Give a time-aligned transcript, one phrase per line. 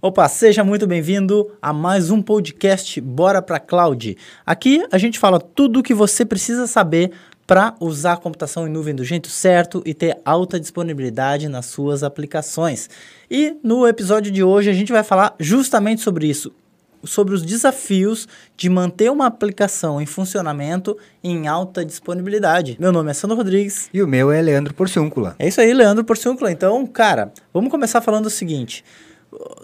[0.00, 4.16] Opa, seja muito bem-vindo a mais um podcast Bora para Cloud.
[4.46, 7.10] Aqui a gente fala tudo o que você precisa saber
[7.44, 12.04] para usar a computação em nuvem do jeito certo e ter alta disponibilidade nas suas
[12.04, 12.88] aplicações.
[13.28, 16.54] E no episódio de hoje a gente vai falar justamente sobre isso,
[17.02, 22.76] sobre os desafios de manter uma aplicação em funcionamento em alta disponibilidade.
[22.78, 23.90] Meu nome é Sandro Rodrigues.
[23.92, 25.34] E o meu é Leandro Porciúncula.
[25.40, 26.52] É isso aí, Leandro Porciúncula.
[26.52, 28.84] Então, cara, vamos começar falando o seguinte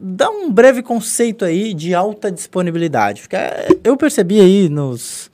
[0.00, 3.22] dá um breve conceito aí de alta disponibilidade.
[3.22, 5.30] Porque é, eu percebi aí nos,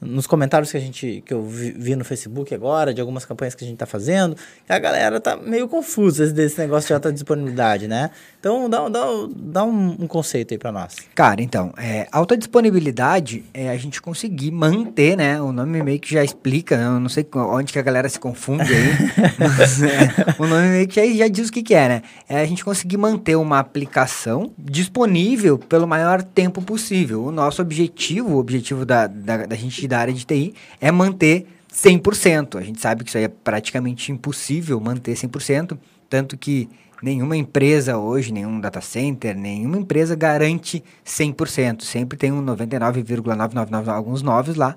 [0.00, 3.54] nos comentários que a gente que eu vi, vi, no Facebook agora, de algumas campanhas
[3.54, 4.36] que a gente está fazendo,
[4.68, 8.10] a galera tá meio confusa desse negócio de alta disponibilidade, né?
[8.40, 9.04] Então, dá, dá,
[9.36, 10.96] dá um, um conceito aí para nós.
[11.14, 15.38] Cara, então, é, alta disponibilidade é a gente conseguir manter, né?
[15.42, 16.86] O nome meio que já explica, né?
[16.86, 18.92] Eu não sei onde que a galera se confunde aí,
[19.38, 20.08] mas é,
[20.38, 22.02] o nome meio que já, já diz o que, que é, né?
[22.26, 27.22] É a gente conseguir manter uma aplicação disponível pelo maior tempo possível.
[27.22, 31.46] O nosso objetivo, o objetivo da, da, da gente da área de TI é manter
[31.70, 32.56] 100%.
[32.58, 35.76] A gente sabe que isso aí é praticamente impossível manter 100%,
[36.08, 36.70] tanto que
[37.02, 41.82] nenhuma empresa hoje, nenhum data center, nenhuma empresa garante 100%.
[41.82, 44.76] Sempre tem um 99,999, alguns noves lá,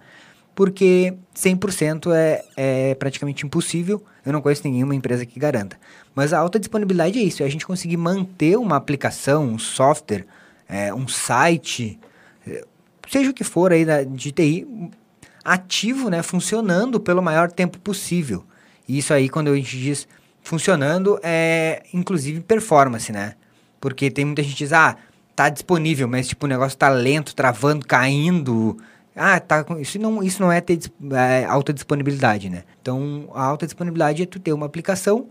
[0.56, 4.04] porque 100% é, é praticamente impossível.
[4.26, 5.78] Eu não conheço nenhuma empresa que garanta.
[6.16, 10.26] Mas a alta disponibilidade é isso, é a gente conseguir manter uma aplicação, um software,
[10.70, 12.00] é, um site,
[12.48, 12.64] é,
[13.10, 14.68] seja o que for aí da, de TI,
[15.44, 18.46] ativo, né, funcionando pelo maior tempo possível.
[18.88, 20.08] E isso aí, quando a gente diz
[20.44, 23.36] funcionando, é inclusive performance, né?
[23.80, 24.96] Porque tem muita gente que diz, ah,
[25.36, 28.78] tá disponível, mas tipo, o negócio tá lento, travando, caindo.
[29.16, 29.80] Ah, tá com.
[29.80, 30.80] Isso não, isso não é ter
[31.12, 32.64] é, alta disponibilidade, né?
[32.82, 35.28] Então, a alta disponibilidade é tu ter uma aplicação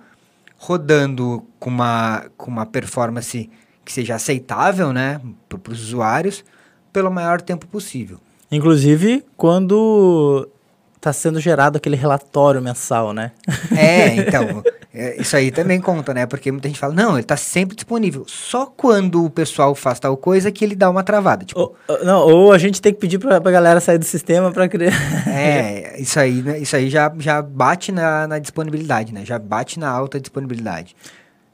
[0.57, 3.51] rodando com uma, com uma performance
[3.85, 6.45] que seja aceitável, né, para os usuários,
[6.93, 8.21] pelo maior tempo possível.
[8.51, 10.49] Inclusive, quando
[10.95, 13.33] está sendo gerado aquele relatório mensal, né?
[13.77, 14.63] É, então,
[14.95, 16.27] é, isso aí também conta, né?
[16.27, 18.25] Porque muita gente fala, não, ele está sempre disponível.
[18.29, 21.47] Só quando o pessoal faz tal coisa que ele dá uma travada.
[21.47, 24.53] Tipo, ou, não, ou a gente tem que pedir para a galera sair do sistema
[24.53, 24.93] para criar.
[25.33, 26.59] É, isso aí, né?
[26.59, 29.25] isso aí já, já bate na, na disponibilidade, né?
[29.25, 30.95] Já bate na alta disponibilidade.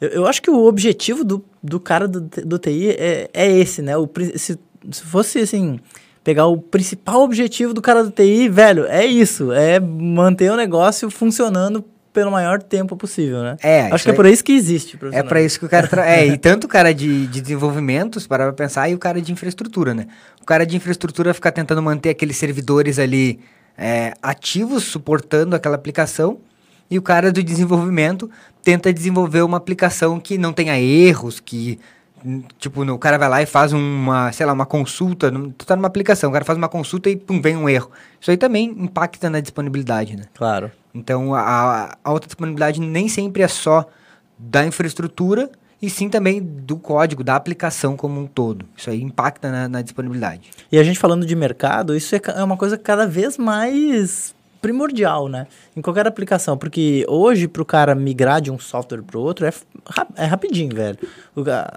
[0.00, 3.82] Eu, eu acho que o objetivo do, do cara do, do TI é, é esse,
[3.82, 3.96] né?
[3.96, 4.58] O, se,
[4.90, 5.78] se fosse assim
[6.24, 11.08] pegar o principal objetivo do cara do TI, velho, é isso, é manter o negócio
[11.08, 11.84] funcionando
[12.18, 13.56] pelo maior tempo possível, né?
[13.62, 14.98] É, acho que é por isso que existe.
[15.12, 16.02] É para isso que o cara tra...
[16.10, 19.94] é e tanto o cara de, de desenvolvimento, para pensar, e o cara de infraestrutura,
[19.94, 20.08] né?
[20.42, 23.38] O cara de infraestrutura fica tentando manter aqueles servidores ali
[23.76, 26.40] é, ativos, suportando aquela aplicação,
[26.90, 28.28] e o cara do desenvolvimento
[28.64, 31.78] tenta desenvolver uma aplicação que não tenha erros, que
[32.58, 35.86] Tipo, o cara vai lá e faz uma, sei lá, uma consulta, tu tá numa
[35.86, 37.92] aplicação, o cara faz uma consulta e pum, vem um erro.
[38.20, 40.24] Isso aí também impacta na disponibilidade, né?
[40.34, 40.72] Claro.
[40.98, 43.86] Então, a, a alta disponibilidade nem sempre é só
[44.38, 45.50] da infraestrutura,
[45.80, 48.66] e sim também do código, da aplicação como um todo.
[48.76, 50.50] Isso aí impacta na, na disponibilidade.
[50.70, 55.28] E a gente falando de mercado, isso é, é uma coisa cada vez mais primordial,
[55.28, 55.46] né?
[55.76, 59.52] Em qualquer aplicação, porque hoje para o cara migrar de um software para outro é,
[60.16, 60.98] é rapidinho, velho.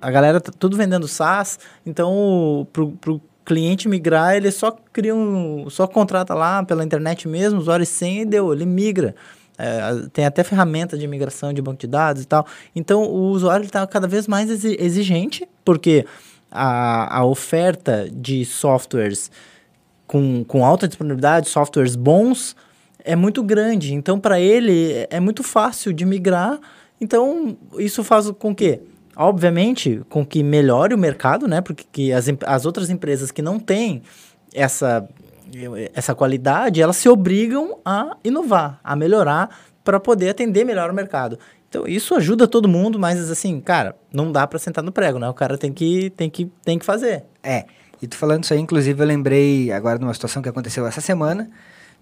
[0.02, 5.88] A galera tá tudo vendendo SaaS, então pro cliente migrar, ele só cria um, só
[5.88, 9.16] contrata lá pela internet mesmo, usuário e senha e deu, ele migra.
[9.57, 12.46] É, tem até ferramenta de migração de banco de dados e tal.
[12.75, 16.06] Então o usuário está cada vez mais exigente, porque
[16.52, 19.31] a, a oferta de softwares
[20.12, 22.53] com, com alta disponibilidade, softwares bons,
[23.02, 23.94] é muito grande.
[23.94, 26.59] Então, para ele, é muito fácil de migrar.
[27.00, 28.81] Então, isso faz com que,
[29.16, 31.61] obviamente, com que melhore o mercado, né?
[31.61, 34.01] Porque que as, as outras empresas que não têm
[34.53, 35.07] essa,
[35.94, 39.49] essa qualidade, elas se obrigam a inovar, a melhorar
[39.83, 41.38] para poder atender melhor o mercado.
[41.67, 45.29] Então, isso ajuda todo mundo, mas assim, cara, não dá para sentar no prego, né?
[45.29, 47.23] O cara tem que, tem que, tem que fazer.
[47.41, 47.66] É.
[48.02, 50.99] E tu falando isso aí, inclusive, eu lembrei agora de uma situação que aconteceu essa
[50.99, 51.49] semana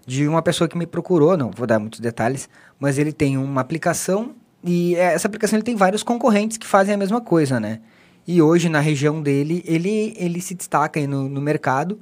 [0.06, 2.48] de uma pessoa que me procurou, não vou dar muitos detalhes,
[2.78, 6.98] mas ele tem uma aplicação e essa aplicação ele tem vários concorrentes que fazem a
[6.98, 7.80] mesma coisa, né?
[8.26, 12.00] E hoje na região dele ele, ele se destaca no, no mercado,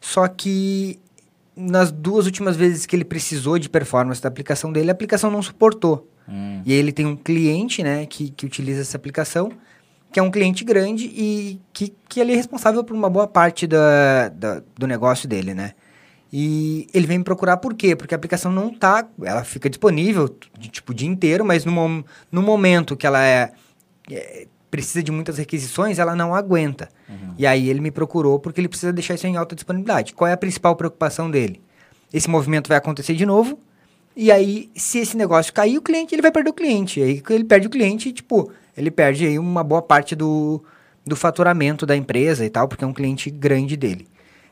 [0.00, 1.00] só que
[1.56, 5.42] nas duas últimas vezes que ele precisou de performance da aplicação dele, a aplicação não
[5.42, 6.08] suportou.
[6.28, 6.62] Hum.
[6.64, 9.52] E aí ele tem um cliente, né, que, que utiliza essa aplicação,
[10.12, 13.66] que é um cliente grande e que, que ele é responsável por uma boa parte
[13.66, 15.72] da, da do negócio dele, né?
[16.32, 17.94] E ele vem me procurar por quê?
[17.94, 20.28] Porque a aplicação não tá, ela fica disponível
[20.58, 23.52] tipo o dia inteiro, mas no, no momento que ela é,
[24.10, 26.88] é precisa de muitas requisições, ela não aguenta.
[27.08, 27.34] Uhum.
[27.38, 30.12] E aí ele me procurou porque ele precisa deixar isso em alta disponibilidade.
[30.12, 31.62] Qual é a principal preocupação dele?
[32.12, 33.58] Esse movimento vai acontecer de novo,
[34.16, 37.00] e aí, se esse negócio cair, o cliente ele vai perder o cliente.
[37.00, 40.62] E aí ele perde o cliente, tipo, ele perde aí uma boa parte do,
[41.04, 44.06] do faturamento da empresa e tal, porque é um cliente grande dele.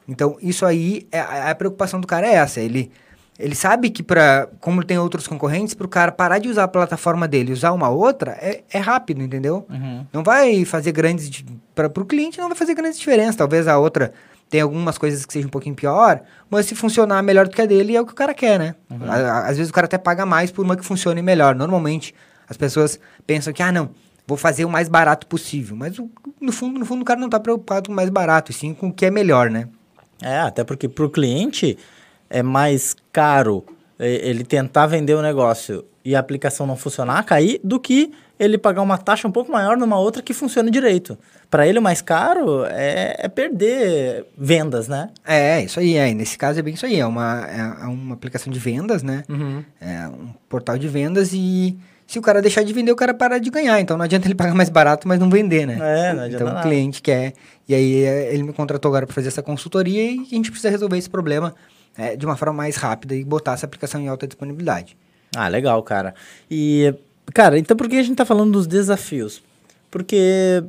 [0.06, 2.60] Então, isso aí, é, a preocupação do cara é essa.
[2.60, 2.90] Ele,
[3.38, 6.68] ele sabe que, para como tem outros concorrentes, para o cara parar de usar a
[6.68, 9.66] plataforma dele e usar uma outra, é, é rápido, entendeu?
[9.70, 10.06] Uhum.
[10.12, 11.44] Não vai fazer grandes.
[11.74, 13.36] Para o cliente, não vai fazer grandes diferenças.
[13.36, 14.12] Talvez a outra
[14.50, 16.20] tenha algumas coisas que sejam um pouquinho pior,
[16.50, 18.74] mas se funcionar melhor do que a dele, é o que o cara quer, né?
[18.90, 18.98] Uhum.
[19.10, 21.54] Às vezes o cara até paga mais por uma que funcione melhor.
[21.54, 22.14] Normalmente,
[22.46, 23.88] as pessoas pensam que, ah, não,
[24.26, 25.74] vou fazer o mais barato possível.
[25.74, 25.96] Mas
[26.38, 28.74] no fundo, no fundo, o cara não está preocupado com o mais barato, e sim
[28.74, 29.68] com o que é melhor, né?
[30.22, 31.76] É, até porque para o cliente
[32.30, 33.64] é mais caro
[33.98, 38.82] ele tentar vender o negócio e a aplicação não funcionar, cair, do que ele pagar
[38.82, 41.16] uma taxa um pouco maior numa outra que funcione direito.
[41.48, 45.10] Para ele, o mais caro é, é, perder vendas, né?
[45.24, 45.96] É, isso aí.
[45.96, 46.12] É.
[46.12, 46.98] Nesse caso é bem isso aí.
[46.98, 49.22] É uma, é, é uma aplicação de vendas, né?
[49.28, 49.62] Uhum.
[49.80, 51.78] É um portal de vendas e
[52.12, 53.80] se o cara deixar de vender, o cara para de ganhar.
[53.80, 55.78] Então não adianta ele pagar mais barato, mas não vender, né?
[55.80, 57.32] É, não adianta Então o cliente quer.
[57.66, 60.68] E aí é, ele me contratou agora para fazer essa consultoria e a gente precisa
[60.68, 61.54] resolver esse problema
[61.96, 64.94] é, de uma forma mais rápida e botar essa aplicação em alta disponibilidade.
[65.34, 66.14] Ah, legal, cara.
[66.50, 66.94] E,
[67.32, 69.42] cara, então por que a gente tá falando dos desafios?
[69.90, 70.62] Porque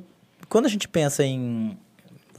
[0.48, 1.78] quando a gente pensa em,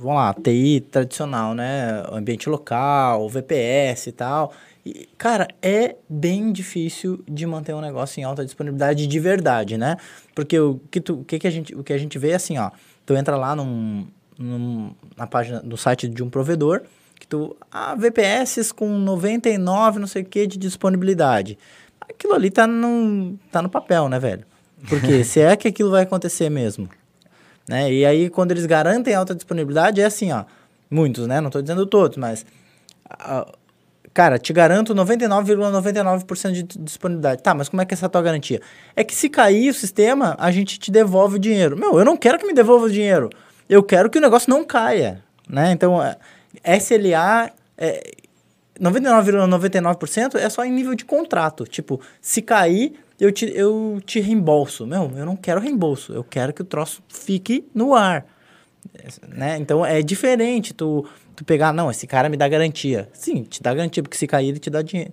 [0.01, 2.05] vamos lá, TI tradicional, né?
[2.11, 4.51] Ambiente local, VPS e tal.
[4.85, 9.97] E, cara, é bem difícil de manter um negócio em alta disponibilidade de verdade, né?
[10.35, 12.35] Porque o que, tu, o que, que, a, gente, o que a gente vê é
[12.35, 12.71] assim, ó.
[13.07, 14.07] Tu entra lá num,
[14.39, 16.83] num, na página, no site de um provedor,
[17.19, 17.57] que tu...
[17.71, 21.59] Ah, VPS com 99, não sei o que, de disponibilidade.
[22.01, 24.45] Aquilo ali tá no, tá no papel, né, velho?
[24.89, 26.89] Porque se é que aquilo vai acontecer mesmo.
[27.67, 27.91] Né?
[27.91, 30.45] E aí, quando eles garantem alta disponibilidade, é assim, ó.
[30.91, 31.41] Muitos, né?
[31.41, 32.45] Não estou dizendo todos, mas...
[34.15, 37.43] cara, te garanto 99,99% ,99 de disponibilidade.
[37.43, 38.63] Tá, mas como é que é essa tua garantia?
[38.95, 41.77] É que se cair o sistema, a gente te devolve o dinheiro.
[41.77, 43.29] Meu, eu não quero que me devolva o dinheiro.
[43.69, 45.73] Eu quero que o negócio não caia, né?
[45.73, 45.99] Então,
[46.65, 47.51] SLA...
[47.77, 48.25] É,
[48.81, 51.65] 99,99% ,99 é só em nível de contrato.
[51.65, 54.87] Tipo, se cair, eu te, eu te reembolso.
[54.87, 56.13] Meu, eu não quero reembolso.
[56.13, 58.27] Eu quero que o troço fique no ar.
[59.29, 59.59] Né?
[59.59, 63.09] Então, é diferente tu, tu pegar, não, esse cara me dá garantia.
[63.13, 65.13] Sim, te dá garantia, porque se cair, ele te dá dinheiro.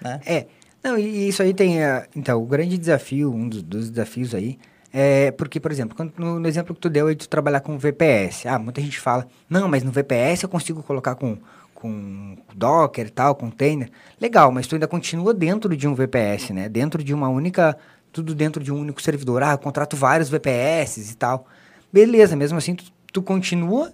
[0.00, 0.20] Né?
[0.26, 0.46] É.
[0.82, 1.78] Não, e isso aí tem...
[1.78, 4.58] Uh, então, o grande desafio, um dos, dos desafios aí,
[4.92, 7.78] é porque, por exemplo, quando, no, no, exemplo que tu deu aí de trabalhar com
[7.78, 8.46] VPS.
[8.46, 11.38] Ah, muita gente fala, não, mas no VPS eu consigo colocar com
[11.80, 13.90] com Docker e tal, container,
[14.20, 16.68] legal, mas tu ainda continua dentro de um VPS, né?
[16.68, 17.76] Dentro de uma única,
[18.12, 19.42] tudo dentro de um único servidor.
[19.42, 21.46] Ah, eu contrato vários VPS e tal.
[21.90, 23.92] Beleza, mesmo assim tu, tu continua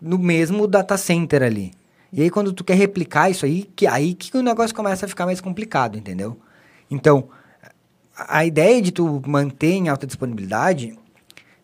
[0.00, 1.72] no mesmo data center ali.
[2.12, 5.08] E aí quando tu quer replicar isso aí, que aí que o negócio começa a
[5.08, 6.38] ficar mais complicado, entendeu?
[6.90, 7.28] Então,
[8.16, 10.96] a ideia de tu manter em alta disponibilidade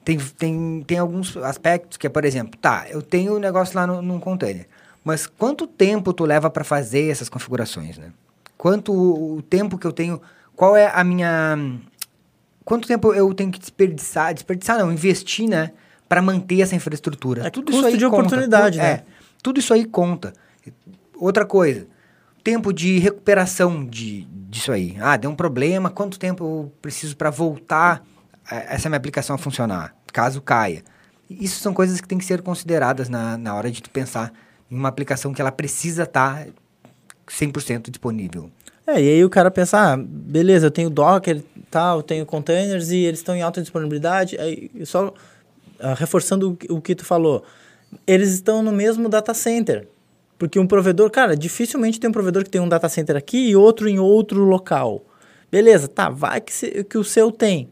[0.05, 3.87] tem, tem, tem alguns aspectos que é, por exemplo, tá, eu tenho o negócio lá
[3.87, 4.67] no, num container.
[5.05, 8.13] Mas quanto tempo tu leva para fazer essas configurações, né?
[8.57, 10.21] Quanto o tempo que eu tenho,
[10.55, 11.57] qual é a minha
[12.65, 15.73] quanto tempo eu tenho que desperdiçar, desperdiçar não, investir, né,
[16.13, 17.47] para manter essa infraestrutura?
[17.47, 18.17] É tudo isso aí de conta.
[18.17, 18.85] oportunidade, né?
[18.85, 19.05] É,
[19.43, 20.35] tudo isso aí conta.
[21.17, 21.87] Outra coisa,
[22.45, 24.95] tempo de recuperação de disso aí.
[25.01, 28.05] Ah, deu um problema, quanto tempo eu preciso para voltar
[28.47, 30.83] essa minha aplicação a funcionar, caso caia?
[31.31, 34.35] Isso são coisas que têm que ser consideradas na, na hora de tu pensar
[34.71, 36.51] em uma aplicação que ela precisa estar tá
[37.27, 38.51] 100% disponível.
[38.87, 42.91] É, e aí o cara pensa, ah, beleza, eu tenho Docker, tal, eu tenho containers
[42.91, 44.37] e eles estão em alta disponibilidade.
[44.39, 45.15] Aí, só
[45.83, 47.45] uh, reforçando o, o que tu falou,
[48.07, 49.89] eles estão no mesmo data center.
[50.39, 53.57] Porque um provedor, cara, dificilmente tem um provedor que tem um data center aqui e
[53.57, 55.05] outro em outro local.
[55.51, 57.69] Beleza, tá, vai que, se, que o seu tem.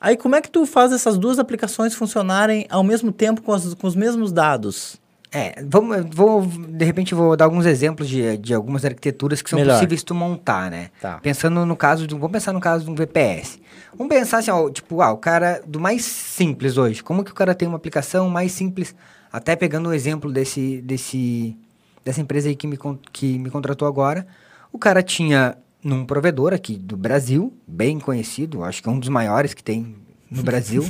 [0.00, 3.74] Aí como é que tu faz essas duas aplicações funcionarem ao mesmo tempo com, as,
[3.74, 4.98] com os mesmos dados?
[5.30, 9.58] É, vamos, vou, de repente vou dar alguns exemplos de, de algumas arquiteturas que são
[9.58, 9.74] Melhor.
[9.74, 10.90] possíveis tu montar, né?
[11.00, 11.18] Tá.
[11.18, 13.59] Pensando no caso de, vamos pensar no caso de um VPS.
[13.96, 17.34] Vamos pensar assim, ó, tipo, ah, o cara do mais simples hoje, como que o
[17.34, 18.94] cara tem uma aplicação mais simples,
[19.32, 21.56] até pegando o exemplo desse, desse,
[22.04, 22.78] dessa empresa aí que me,
[23.12, 24.26] que me contratou agora,
[24.72, 29.08] o cara tinha num provedor aqui do Brasil, bem conhecido, acho que é um dos
[29.08, 29.96] maiores que tem
[30.30, 30.84] no Brasil.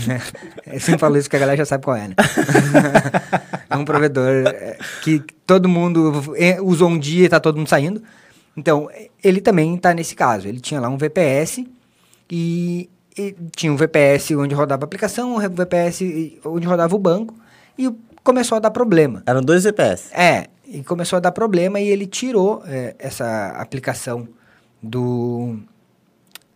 [0.66, 2.14] Eu sempre falo isso que a galera já sabe qual é, né?
[3.68, 7.68] é um provedor é, que todo mundo é, usou um dia e tá todo mundo
[7.68, 8.02] saindo.
[8.56, 8.88] Então,
[9.22, 10.48] ele também está nesse caso.
[10.48, 11.64] Ele tinha lá um VPS
[12.30, 16.02] e e tinha um VPS onde rodava a aplicação, um VPS
[16.44, 17.34] onde rodava o banco,
[17.78, 17.90] e
[18.22, 19.22] começou a dar problema.
[19.26, 20.12] Eram dois VPS.
[20.12, 24.28] É, e começou a dar problema e ele tirou é, essa aplicação
[24.82, 25.58] do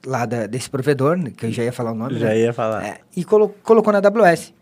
[0.07, 2.19] lá da, desse provedor, né, que eu já ia falar o nome.
[2.19, 2.39] Já né?
[2.39, 2.85] ia falar.
[2.85, 4.53] É, e colo colocou na AWS.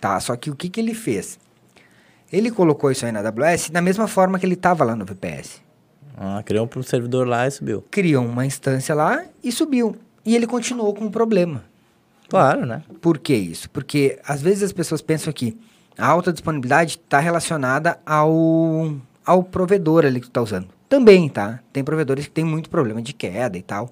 [0.00, 1.38] Tá, só que o que, que ele fez?
[2.32, 5.60] Ele colocou isso aí na AWS da mesma forma que ele estava lá no VPS.
[6.16, 7.84] Ah, criou um servidor lá e subiu.
[7.90, 9.96] Criou uma instância lá e subiu.
[10.24, 11.64] E ele continuou com o problema.
[12.28, 12.82] Claro, né?
[13.00, 13.68] Por que isso?
[13.70, 15.56] Porque às vezes as pessoas pensam que
[15.98, 20.68] a alta disponibilidade está relacionada ao, ao provedor ali que tu está usando.
[20.88, 21.60] Também, tá?
[21.72, 23.90] Tem provedores que têm muito problema de queda e tal.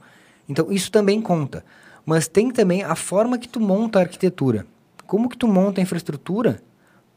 [0.49, 1.65] Então, isso também conta.
[2.05, 4.67] Mas tem também a forma que tu monta a arquitetura.
[5.07, 6.63] Como que tu monta a infraestrutura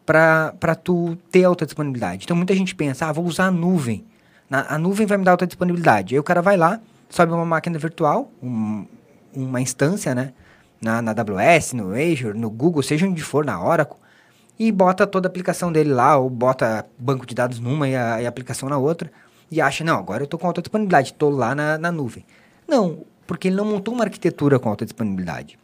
[0.05, 2.25] para tu ter alta disponibilidade.
[2.25, 4.03] Então, muita gente pensa, ah, vou usar a nuvem.
[4.49, 6.15] Na, a nuvem vai me dar alta disponibilidade.
[6.15, 6.79] Aí o cara vai lá,
[7.09, 8.85] sobe uma máquina virtual, um,
[9.35, 10.33] uma instância, né?
[10.81, 13.97] Na, na AWS, no Azure, no Google, seja onde for, na Oracle,
[14.59, 18.21] e bota toda a aplicação dele lá, ou bota banco de dados numa e a,
[18.21, 19.11] e a aplicação na outra,
[19.49, 22.25] e acha, não, agora eu estou com alta disponibilidade, estou lá na, na nuvem.
[22.67, 25.57] Não, porque ele não montou uma arquitetura com alta disponibilidade.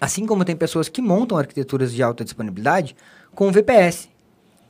[0.00, 2.96] Assim como tem pessoas que montam arquiteturas de alta disponibilidade
[3.34, 4.08] com VPS.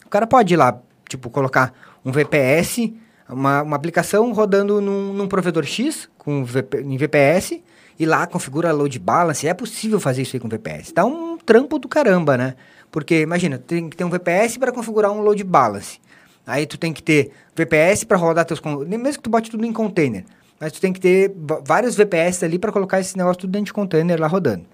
[0.04, 0.78] O cara pode ir lá,
[1.08, 1.72] tipo, colocar
[2.04, 2.92] um VPS,
[3.28, 7.62] uma, uma aplicação rodando num, num provedor X com VP, em VPS,
[7.98, 9.46] e lá configura load balance.
[9.46, 10.92] É possível fazer isso aí com VPS.
[10.92, 12.54] Dá um trampo do caramba, né?
[12.90, 16.00] Porque, imagina, tem que ter um VPS para configurar um load balance.
[16.46, 18.60] Aí tu tem que ter VPS para rodar teus...
[18.60, 20.24] Mesmo que tu bote tudo em container.
[20.60, 21.34] Mas tu tem que ter
[21.64, 24.64] vários VPS ali para colocar esse negócio tudo dentro de container lá rodando.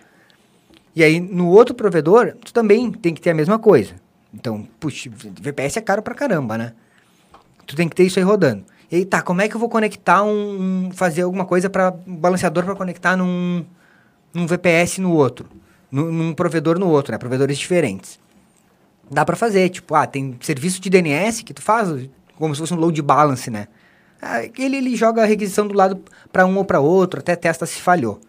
[0.94, 3.94] E aí, no outro provedor, tu também tem que ter a mesma coisa.
[4.34, 6.72] Então, puxa, VPS é caro pra caramba, né?
[7.66, 8.64] Tu tem que ter isso aí rodando.
[8.90, 10.86] E tá, como é que eu vou conectar um...
[10.86, 13.64] um fazer alguma coisa para um balanceador para conectar num,
[14.34, 15.46] num VPS no outro?
[15.90, 17.18] Num, num provedor no outro, né?
[17.18, 18.18] Provedores diferentes.
[19.10, 21.88] Dá para fazer, tipo, ah, tem serviço de DNS que tu faz
[22.36, 23.68] como se fosse um load balance, né?
[24.20, 27.66] Ah, ele, ele joga a requisição do lado para um ou para outro, até testa
[27.66, 28.20] se falhou.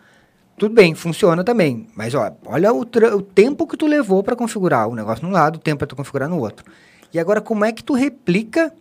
[0.57, 1.87] Tudo bem, funciona também.
[1.95, 5.55] Mas ó, olha o, o tempo que tu levou para configurar o negócio num lado,
[5.55, 6.65] o tempo para tu configurar no outro.
[7.13, 8.71] E agora, como é que tu replica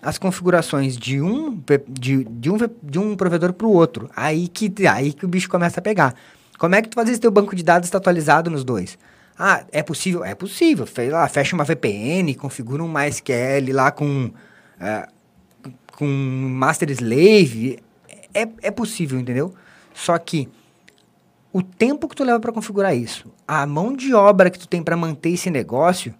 [0.00, 4.10] as configurações de um, de, de um, de um provedor para o outro?
[4.14, 6.14] Aí que, aí que o bicho começa a pegar.
[6.58, 8.98] Como é que tu faz esse teu banco de dados está atualizado nos dois?
[9.38, 10.24] Ah, é possível?
[10.24, 10.84] É possível.
[10.86, 14.32] fecha uma VPN, configura um MySQL lá com,
[14.80, 15.08] é,
[15.96, 17.78] com Master Slave.
[18.34, 19.54] É, é possível, entendeu?
[19.94, 20.48] Só que
[21.52, 24.82] o tempo que tu leva para configurar isso, a mão de obra que tu tem
[24.82, 26.14] para manter esse negócio,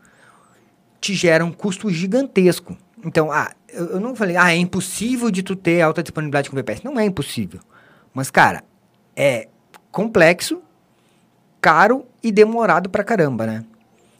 [1.00, 2.76] te gera um custo gigantesco.
[3.04, 6.82] Então, ah, eu, não falei, ah, é impossível de tu ter alta disponibilidade com VPS.
[6.82, 7.60] Não é impossível.
[8.12, 8.64] Mas, cara,
[9.16, 9.48] é
[9.90, 10.60] complexo,
[11.60, 13.64] caro e demorado pra caramba, né?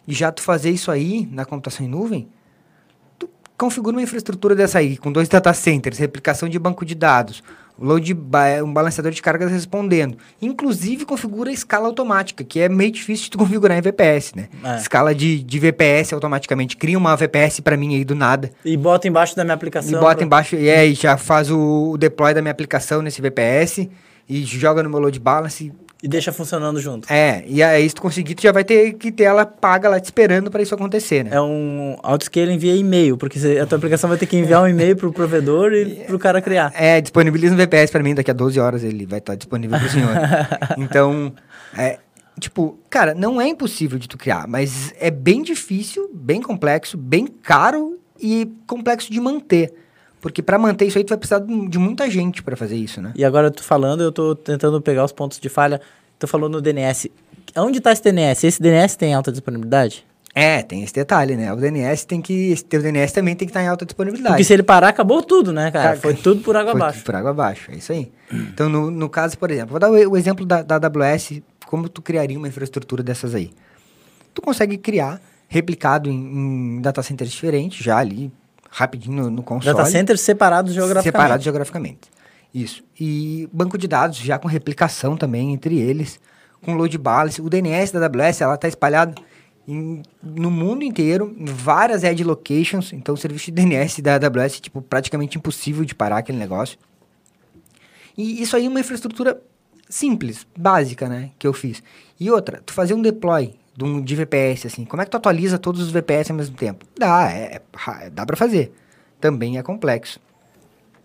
[0.06, 2.28] E já tu fazer isso aí na computação em nuvem,
[3.18, 7.42] tu configura uma infraestrutura dessa aí, com dois data centers, replicação de banco de dados,
[7.78, 8.16] load
[8.64, 10.16] um balanceador de cargas respondendo.
[10.40, 14.49] Inclusive configura escala automática, que é meio difícil de tu configurar em VPS, né?
[14.64, 14.76] É.
[14.76, 16.76] Escala de, de VPS automaticamente.
[16.76, 18.50] Cria uma VPS para mim aí do nada.
[18.64, 19.90] E bota embaixo da minha aplicação.
[19.90, 20.25] E bota pra...
[20.25, 23.88] embaixo, e aí já faz o, o deploy da minha aplicação nesse VPS
[24.28, 27.12] e joga no meu load balance e deixa funcionando junto.
[27.12, 29.98] É, e aí se tu conseguir, tu já vai ter que ter ela paga lá
[29.98, 31.30] te esperando para isso acontecer, né?
[31.32, 34.96] É um autoscale envia e-mail, porque a tua aplicação vai ter que enviar um e-mail
[34.96, 36.72] pro provedor e pro cara criar.
[36.74, 39.78] É, disponibiliza um VPS para mim, daqui a 12 horas ele vai estar tá disponível
[39.78, 40.12] pro senhor.
[40.78, 41.32] então,
[41.76, 41.98] é,
[42.38, 47.26] tipo, cara, não é impossível de tu criar, mas é bem difícil, bem complexo, bem
[47.26, 49.74] caro e complexo de manter.
[50.20, 53.12] Porque para manter isso aí, tu vai precisar de muita gente para fazer isso, né?
[53.14, 55.80] E agora tu falando, eu tô tentando pegar os pontos de falha.
[56.18, 57.10] Tu falou no DNS.
[57.56, 58.44] Onde tá esse DNS?
[58.44, 60.04] Esse DNS tem alta disponibilidade?
[60.34, 61.52] É, tem esse detalhe, né?
[61.52, 62.54] O DNS tem que.
[62.54, 64.34] O DNS também tem que estar tá em alta disponibilidade.
[64.34, 65.96] Porque se ele parar, acabou tudo, né, cara?
[65.96, 67.04] Foi tudo por água Foi abaixo.
[67.04, 68.10] por água abaixo, é isso aí.
[68.32, 71.88] Então, no, no caso, por exemplo, vou dar o, o exemplo da, da AWS, como
[71.88, 73.50] tu criaria uma infraestrutura dessas aí.
[74.34, 78.30] Tu consegue criar replicado em, em data centers diferentes, já ali,
[78.70, 79.76] rapidinho no, no console.
[79.76, 81.12] Data centers separados geograficamente.
[81.12, 82.00] Separados geograficamente.
[82.54, 82.82] Isso.
[82.98, 86.20] E banco de dados já com replicação também entre eles,
[86.62, 87.40] com load balance.
[87.40, 89.20] O DNS da AWS, ela está espalhado
[89.66, 92.92] em, no mundo inteiro, em várias edge locations.
[92.92, 96.78] Então, o serviço de DNS da AWS tipo, praticamente impossível de parar aquele negócio.
[98.16, 99.40] E isso aí é uma infraestrutura
[99.88, 101.82] simples, básica, né, que eu fiz.
[102.18, 105.16] E outra, tu fazer um deploy de, um, de VPS, assim, como é que tu
[105.16, 106.85] atualiza todos os VPS ao mesmo tempo?
[106.99, 107.62] Dá, é,
[108.00, 108.73] é dá para fazer.
[109.20, 110.18] Também é complexo.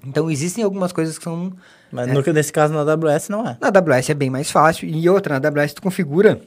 [0.04, 1.54] Então, existem algumas coisas que são...
[1.92, 3.58] Mas no, nesse caso, na AWS, não é.
[3.62, 4.90] Na AWS é bem mais fácil.
[4.90, 6.42] E outra, na AWS tu configura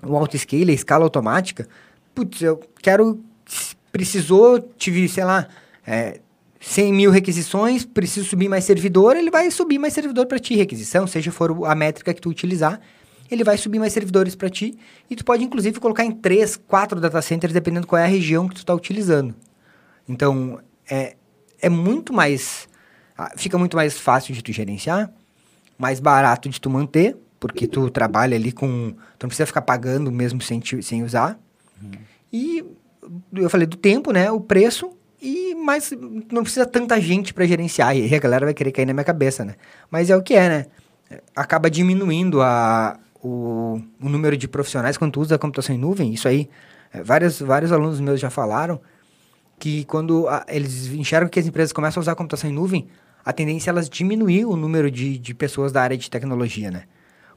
[0.00, 1.66] o autoscale, a escala automática.
[2.14, 3.20] Putz, eu quero...
[3.90, 5.48] Precisou, tive, sei lá,
[5.84, 6.20] é,
[6.60, 11.06] 100 mil requisições, preciso subir mais servidor, ele vai subir mais servidor para ti, requisição,
[11.06, 12.80] seja for a métrica que tu utilizar,
[13.34, 14.78] ele vai subir mais servidores para ti.
[15.08, 18.48] E tu pode, inclusive, colocar em 3, 4 data centers, dependendo qual é a região
[18.48, 19.34] que tu está utilizando.
[20.08, 21.16] Então, é,
[21.60, 22.68] é muito mais...
[23.16, 25.12] Ah, fica muito mais fácil de tu gerenciar,
[25.78, 28.92] mais barato de tu manter, porque tu trabalha ali com...
[29.18, 31.38] Tu não precisa ficar pagando mesmo sem, sem usar.
[31.82, 31.90] Uhum.
[32.32, 32.64] E
[33.34, 34.30] eu falei do tempo, né?
[34.30, 35.92] O preço e mas
[36.30, 37.96] não precisa tanta gente para gerenciar.
[37.96, 39.54] E a galera vai querer cair na minha cabeça, né?
[39.90, 40.66] Mas é o que é, né?
[41.36, 46.12] Acaba diminuindo a, o, o número de profissionais quando tu usa a computação em nuvem.
[46.12, 46.48] Isso aí,
[46.92, 48.80] é, vários, vários alunos meus já falaram
[49.58, 52.88] que quando a, eles enxergam que as empresas começam a usar a computação em nuvem,
[53.24, 56.82] a tendência é elas diminuir o número de, de pessoas da área de tecnologia, né?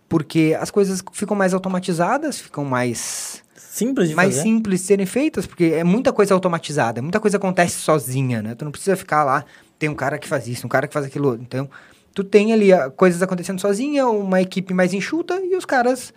[0.09, 4.41] Porque as coisas ficam mais automatizadas, ficam mais simples de mais fazer.
[4.41, 8.55] simples de serem feitas, porque é muita coisa automatizada, muita coisa acontece sozinha, né?
[8.55, 9.45] Tu não precisa ficar lá,
[9.77, 11.35] tem um cara que faz isso, um cara que faz aquilo.
[11.35, 11.69] Então,
[12.15, 16.13] tu tem ali a, coisas acontecendo sozinha, uma equipe mais enxuta e os caras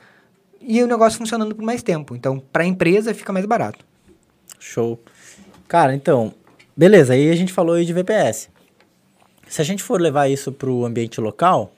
[0.62, 2.14] e o negócio funcionando por mais tempo.
[2.14, 3.84] Então, para a empresa fica mais barato.
[4.58, 4.98] Show.
[5.66, 6.32] Cara, então,
[6.76, 8.48] beleza, aí a gente falou aí de VPS.
[9.48, 11.72] Se a gente for levar isso para o ambiente local,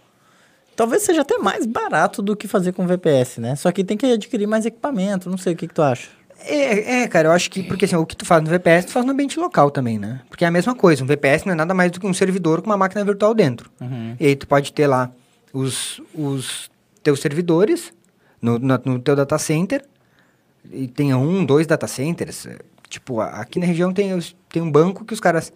[0.77, 3.57] talvez seja até mais barato do que fazer com VPS, né?
[3.57, 6.09] Só que tem que adquirir mais equipamento, não sei o que, que tu acha.
[6.44, 8.92] É, é, cara, eu acho que, porque assim, o que tu faz no VPS, tu
[8.92, 10.20] faz no ambiente local também, né?
[10.28, 12.62] Porque é a mesma coisa, um VPS não é nada mais do que um servidor
[12.62, 13.70] com uma máquina virtual dentro.
[13.80, 14.16] Uhum.
[14.18, 15.11] E aí tu pode ter lá
[15.52, 16.70] os, os
[17.02, 17.92] teus servidores
[18.40, 19.85] no, no, no teu data center,
[20.70, 22.47] e tem um, dois data centers.
[22.88, 24.18] Tipo, aqui na região tem,
[24.49, 25.52] tem um banco que os caras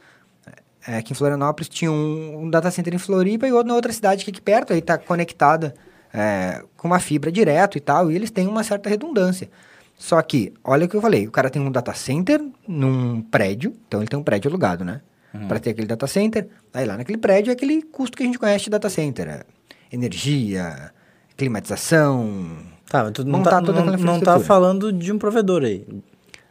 [0.86, 3.92] é, aqui em Florianópolis tinha um, um, data center em Floripa e outro na outra
[3.92, 5.74] cidade que aqui perto, aí está conectada
[6.12, 9.48] é, com uma fibra direto e tal, e eles têm uma certa redundância.
[9.96, 13.74] Só que, olha o que eu falei, o cara tem um data center num prédio,
[13.86, 15.00] então ele tem um prédio alugado, né?
[15.32, 15.48] Uhum.
[15.48, 18.38] Para ter aquele data center, aí lá naquele prédio é aquele custo que a gente
[18.38, 19.44] conhece de data center, é
[19.90, 20.92] energia,
[21.36, 25.86] climatização, Tá, mas tu não tá, não, não tá falando de um provedor aí.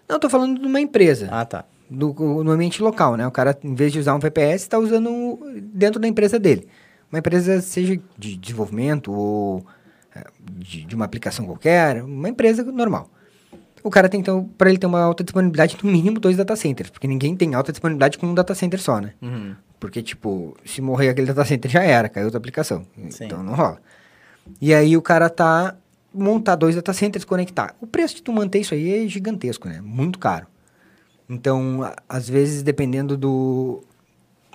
[0.10, 1.30] Não, tô falando de uma empresa.
[1.32, 3.26] Ah, tá do, no ambiente local, né?
[3.28, 5.40] O cara, em vez de usar um VPS, está usando
[5.74, 6.68] dentro da empresa dele.
[7.12, 9.64] Uma empresa, seja de desenvolvimento ou
[10.16, 13.10] é, de, de uma aplicação qualquer, uma empresa normal.
[13.84, 16.90] O cara tem, então, para ele ter uma alta disponibilidade, no mínimo dois data centers,
[16.90, 19.14] porque ninguém tem alta disponibilidade com um data center só, né?
[19.22, 19.56] Uhum.
[19.78, 22.86] Porque, tipo, se morrer aquele data center já era, caiu outra aplicação.
[23.10, 23.26] Sim.
[23.26, 23.82] Então não rola.
[24.62, 25.76] E aí o cara tá
[26.14, 27.76] montar dois data centers, conectar.
[27.82, 29.82] O preço de tu manter isso aí é gigantesco, né?
[29.82, 30.48] Muito caro.
[31.30, 33.84] Então, às vezes, dependendo do.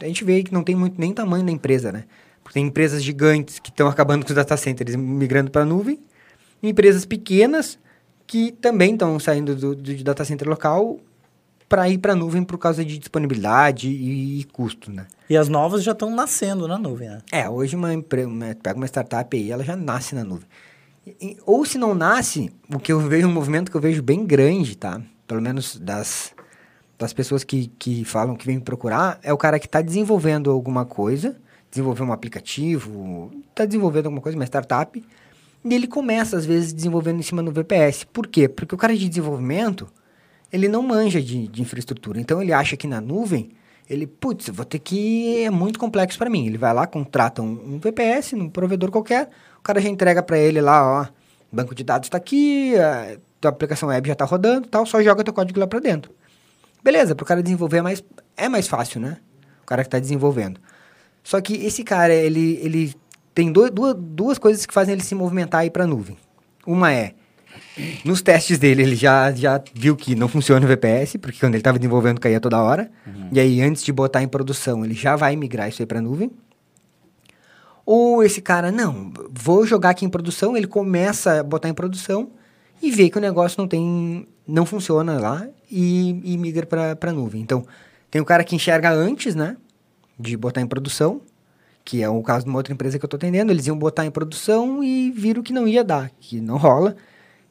[0.00, 2.04] A gente vê que não tem muito nem tamanho da empresa, né?
[2.42, 6.00] Porque tem empresas gigantes que estão acabando com os data centers migrando para a nuvem,
[6.62, 7.78] empresas pequenas
[8.28, 11.00] que também estão saindo do, do data center local
[11.66, 15.06] para ir para a nuvem por causa de disponibilidade e, e, custo, né?
[15.28, 17.22] E as novas já estão nascendo na nuvem, né?
[17.32, 18.30] É, hoje uma empresa,
[18.62, 20.46] pega uma startup aí, ela já nasce na nuvem.
[21.20, 24.24] E, ou se não nasce, o que eu vejo, um movimento que eu vejo bem
[24.26, 25.00] grande, tá?
[25.26, 26.32] Pelo menos das
[26.98, 30.50] das pessoas que, que falam que vem me procurar é o cara que está desenvolvendo
[30.50, 31.36] alguma coisa,
[31.70, 35.00] desenvolvendo um aplicativo, está desenvolvendo alguma coisa, uma startup,
[35.64, 38.04] e ele começa, às vezes, desenvolvendo em cima do VPS.
[38.04, 38.48] Por quê?
[38.48, 39.88] Porque o cara de desenvolvimento,
[40.52, 42.20] ele não manja de, de infraestrutura.
[42.20, 43.50] Então, ele acha que na nuvem,
[43.88, 45.42] ele, putz, vou ter que...
[45.44, 46.46] é muito complexo para mim.
[46.46, 50.38] Ele vai lá, contrata um, um VPS, num provedor qualquer, o cara já entrega para
[50.38, 51.06] ele lá, ó,
[51.50, 55.24] banco de dados está aqui, a tua aplicação web já está rodando tal, só joga
[55.24, 56.12] teu código lá para dentro.
[56.82, 58.04] Beleza, para o cara desenvolver é mais,
[58.36, 59.18] é mais fácil, né?
[59.62, 60.60] O cara que está desenvolvendo.
[61.22, 62.94] Só que esse cara, ele, ele
[63.38, 66.16] tem do, duas, duas coisas que fazem ele se movimentar e ir para a nuvem.
[66.66, 67.14] Uma é,
[68.04, 71.60] nos testes dele, ele já, já viu que não funciona o VPS, porque quando ele
[71.60, 72.90] estava desenvolvendo caía toda hora.
[73.06, 73.28] Uhum.
[73.30, 76.02] E aí, antes de botar em produção, ele já vai migrar isso aí para a
[76.02, 76.32] nuvem.
[77.86, 82.32] Ou esse cara, não, vou jogar aqui em produção, ele começa a botar em produção
[82.82, 87.12] e vê que o negócio não tem não funciona lá e, e migra para a
[87.12, 87.40] nuvem.
[87.40, 87.64] Então,
[88.10, 89.56] tem o cara que enxerga antes, né,
[90.18, 91.20] de botar em produção,
[91.88, 94.04] que é o caso de uma outra empresa que eu estou atendendo, eles iam botar
[94.04, 96.94] em produção e viram que não ia dar, que não rola,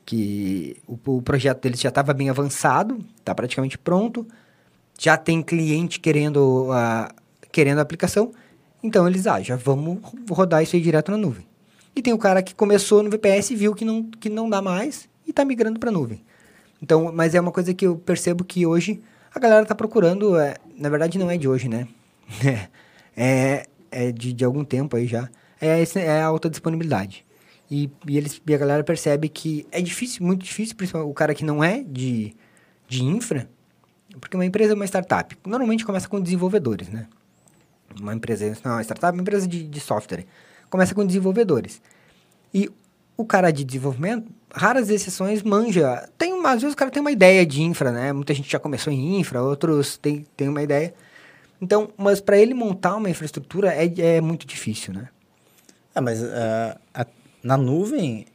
[0.05, 4.27] que o, o projeto deles já estava bem avançado, está praticamente pronto,
[4.95, 7.11] já tem cliente querendo a,
[7.51, 8.31] querendo a aplicação,
[8.83, 9.97] então eles, ah, já vamos
[10.29, 11.47] rodar isso aí direto na nuvem.
[11.95, 14.61] E tem o cara que começou no VPS e viu que não, que não dá
[14.61, 16.23] mais e está migrando para a nuvem.
[16.79, 19.01] Então, mas é uma coisa que eu percebo que hoje
[19.33, 21.87] a galera está procurando, é, na verdade não é de hoje, né?
[23.17, 27.25] é, é de, de algum tempo aí já, é, esse, é a alta disponibilidade.
[27.69, 31.33] E, e, eles, e a galera percebe que é difícil, muito difícil, principalmente o cara
[31.33, 32.33] que não é de,
[32.87, 33.49] de infra,
[34.21, 35.37] porque uma empresa é uma startup.
[35.45, 37.07] Normalmente começa com desenvolvedores, né?
[37.99, 40.25] Uma empresa, não, uma startup é uma empresa de, de software.
[40.69, 41.81] Começa com desenvolvedores.
[42.53, 42.69] E
[43.15, 46.07] o cara de desenvolvimento, raras exceções, manja.
[46.17, 48.13] Tem às vezes o cara tem uma ideia de infra, né?
[48.13, 50.93] Muita gente já começou em infra, outros tem, tem uma ideia.
[51.61, 55.09] Então, mas para ele montar uma infraestrutura é, é muito difícil, né?
[55.93, 57.05] Ah, mas uh, a,
[57.43, 58.25] na nuvem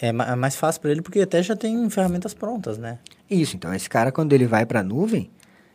[0.00, 2.98] é, é mais fácil para ele porque até já tem ferramentas prontas, né?
[3.30, 5.30] Isso, então esse cara quando ele vai para a nuvem,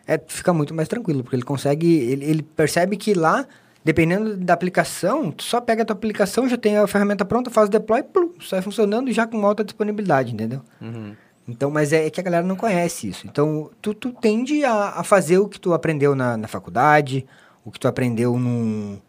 [0.06, 3.48] é, fica muito mais tranquilo, porque ele consegue, ele, ele percebe que lá
[3.84, 7.68] Dependendo da aplicação, tu só pega a tua aplicação, já tem a ferramenta pronta, faz
[7.68, 10.62] o deploy, plum, sai funcionando já com alta disponibilidade, entendeu?
[10.80, 11.16] Uhum.
[11.48, 13.28] Então, mas é, é, que a galera não conhece isso.
[13.28, 17.26] Então, tu, tu tende a, a fazer o que tu aprendeu na, na faculdade,
[17.66, 19.00] o que tu aprendeu num,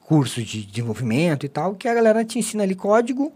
[0.00, 3.32] curso de desenvolvimento e tal, que a galera te ensina ali código,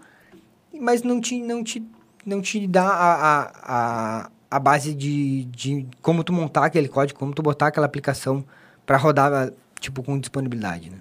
[0.81, 1.85] mas não te, não te,
[2.25, 7.19] não te dá a, a, a, a base de, de como tu montar aquele código,
[7.19, 8.45] como tu botar aquela aplicação
[8.87, 10.99] para rodar tipo, com disponibilidade, né?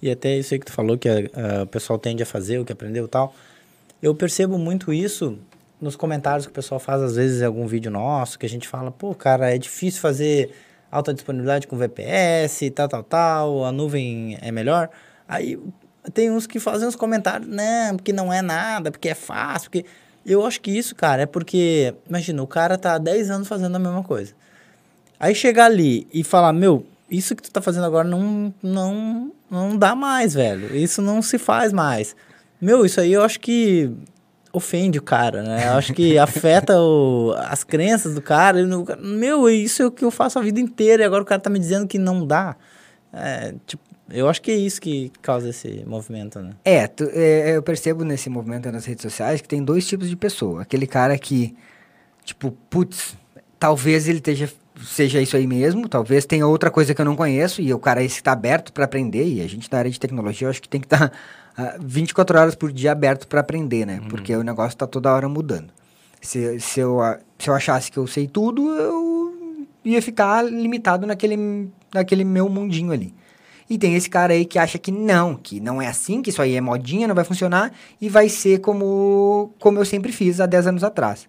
[0.00, 2.58] E até isso aí que tu falou, que a, a, o pessoal tende a fazer,
[2.58, 3.34] o que aprendeu e tal.
[4.02, 5.38] Eu percebo muito isso
[5.82, 8.68] nos comentários que o pessoal faz, às vezes, em algum vídeo nosso, que a gente
[8.68, 10.54] fala, pô, cara, é difícil fazer
[10.90, 14.88] alta disponibilidade com VPS, tal, tal, tal, a nuvem é melhor.
[15.26, 15.58] Aí
[16.14, 19.84] tem uns que fazem uns comentários, não, porque não é nada, porque é fácil, porque...
[20.24, 23.74] Eu acho que isso, cara, é porque, imagina, o cara tá há 10 anos fazendo
[23.74, 24.32] a mesma coisa.
[25.18, 29.76] Aí chegar ali e falar, meu, isso que tu tá fazendo agora não, não, não
[29.76, 30.76] dá mais, velho.
[30.76, 32.14] Isso não se faz mais.
[32.60, 33.92] Meu, isso aí eu acho que
[34.52, 35.68] ofende o cara, né?
[35.68, 38.58] Eu acho que afeta o, as crenças do cara.
[38.98, 41.48] Meu, isso é o que eu faço a vida inteira e agora o cara tá
[41.48, 42.54] me dizendo que não dá.
[43.12, 46.50] É, tipo, eu acho que é isso que causa esse movimento, né?
[46.64, 50.16] É, tu, é, eu percebo nesse movimento nas redes sociais que tem dois tipos de
[50.16, 50.62] pessoa.
[50.62, 51.56] Aquele cara que,
[52.22, 53.16] tipo, putz,
[53.58, 54.50] talvez ele esteja
[54.84, 58.02] seja isso aí mesmo, talvez tenha outra coisa que eu não conheço e o cara
[58.02, 60.68] esse está aberto para aprender e a gente na área de tecnologia eu acho que
[60.68, 61.10] tem que estar
[61.56, 64.00] tá, uh, 24 horas por dia aberto para aprender, né?
[64.00, 64.08] Uhum.
[64.08, 65.72] Porque o negócio está toda hora mudando.
[66.20, 66.98] Se, se, eu,
[67.38, 69.22] se eu achasse que eu sei tudo, eu
[69.84, 73.14] ia ficar limitado naquele, naquele meu mundinho ali.
[73.68, 76.42] E tem esse cara aí que acha que não, que não é assim, que isso
[76.42, 80.46] aí é modinha, não vai funcionar e vai ser como, como eu sempre fiz há
[80.46, 81.26] 10 anos atrás.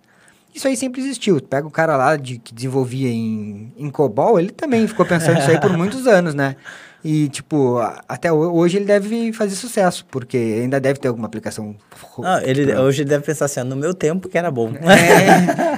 [0.54, 1.42] Isso aí sempre existiu.
[1.42, 5.50] Pega o cara lá de, que desenvolvia em, em COBOL, ele também ficou pensando nisso
[5.50, 6.56] aí por muitos anos, né?
[7.04, 11.76] E, tipo, até hoje ele deve fazer sucesso, porque ainda deve ter alguma aplicação.
[12.18, 12.82] Não, ele, pra...
[12.82, 14.72] Hoje ele deve pensar assim, no meu tempo que era bom.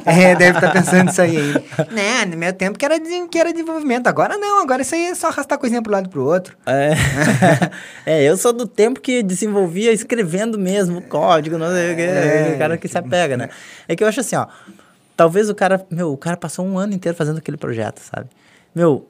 [0.06, 1.36] É, é deve estar tá pensando isso aí.
[1.92, 4.06] Né, no meu tempo que era, que era desenvolvimento.
[4.06, 6.56] Agora não, agora isso aí é só arrastar coisinha pro lado e pro outro.
[6.66, 6.92] É.
[8.06, 12.02] é, eu sou do tempo que desenvolvia escrevendo mesmo código, não sei o que.
[12.02, 13.50] É, o cara que se apega, né?
[13.88, 14.46] É que eu acho assim, ó.
[15.18, 18.28] Talvez o cara, meu, o cara passou um ano inteiro fazendo aquele projeto, sabe?
[18.76, 19.08] Meu,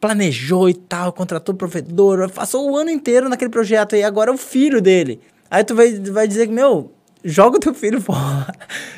[0.00, 4.38] planejou e tal, contratou provedor, passou o ano inteiro naquele projeto e agora é o
[4.38, 5.20] filho dele.
[5.50, 6.90] Aí tu vai, vai dizer que, meu,
[7.24, 8.52] joga o teu filho fora,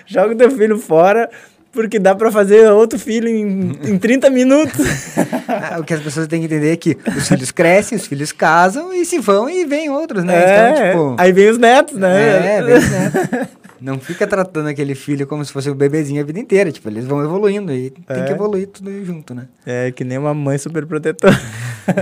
[0.07, 1.31] joga o teu filho fora,
[1.73, 4.81] porque dá para fazer outro filho em, em 30 minutos.
[5.53, 8.31] Ah, o que as pessoas têm que entender é que os filhos crescem, os filhos
[8.31, 10.35] casam e se vão e vêm outros, né?
[10.35, 11.17] É, então, tipo...
[11.19, 12.59] Aí vem os netos, né?
[12.59, 13.49] É, vem os netos.
[13.81, 16.71] Não fica tratando aquele filho como se fosse um bebezinho a vida inteira.
[16.71, 18.15] Tipo, eles vão evoluindo e é.
[18.15, 19.49] tem que evoluir tudo junto, né?
[19.65, 21.35] É, que nem uma mãe super protetora.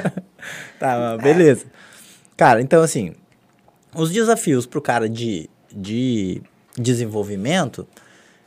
[0.78, 1.66] tá, beleza.
[2.36, 3.12] Cara, então assim,
[3.94, 6.42] os desafios pro cara de, de
[6.76, 7.86] desenvolvimento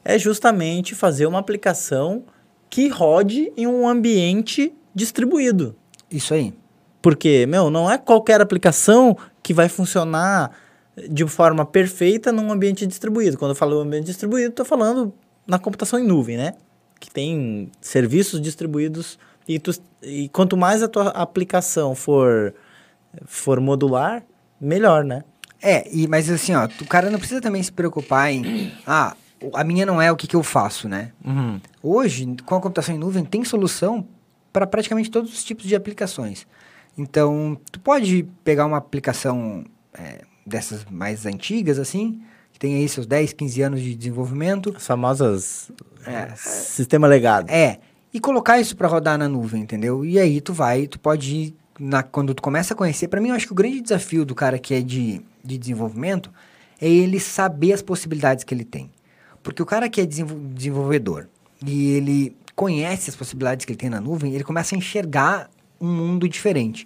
[0.04, 2.24] é justamente fazer uma aplicação
[2.70, 5.76] que rode em um ambiente distribuído.
[6.10, 6.54] Isso aí.
[7.02, 10.52] Porque, meu, não é qualquer aplicação que vai funcionar
[11.10, 13.38] de forma perfeita num ambiente distribuído.
[13.38, 15.14] Quando eu falo ambiente distribuído, estou falando
[15.48, 16.54] na computação em nuvem, né?
[17.00, 22.54] Que tem serviços distribuídos e, tu, e quanto mais a tua aplicação for,
[23.26, 24.24] for modular,
[24.60, 25.24] melhor, né?
[25.62, 29.16] É, e, mas assim, ó, o cara não precisa também se preocupar em, ah,
[29.54, 31.12] a minha não é o que, que eu faço, né?
[31.24, 31.60] Uhum.
[31.82, 34.06] Hoje, com a computação em nuvem, tem solução
[34.52, 36.46] para praticamente todos os tipos de aplicações.
[36.98, 40.22] Então, tu pode pegar uma aplicação é,
[40.52, 44.74] dessas mais antigas, assim, que tem aí seus 10, 15 anos de desenvolvimento.
[44.76, 45.72] As famosas
[46.06, 47.50] é, sistema legado.
[47.50, 47.80] É,
[48.14, 50.06] e colocar isso para rodar na nuvem, entendeu?
[50.06, 53.30] E aí tu vai, tu pode ir, na, quando tu começa a conhecer, para mim
[53.30, 56.30] eu acho que o grande desafio do cara que é de, de desenvolvimento
[56.80, 58.92] é ele saber as possibilidades que ele tem.
[59.42, 61.28] Porque o cara que é desenvolvedor
[61.66, 65.88] e ele conhece as possibilidades que ele tem na nuvem, ele começa a enxergar um
[65.88, 66.86] mundo diferente.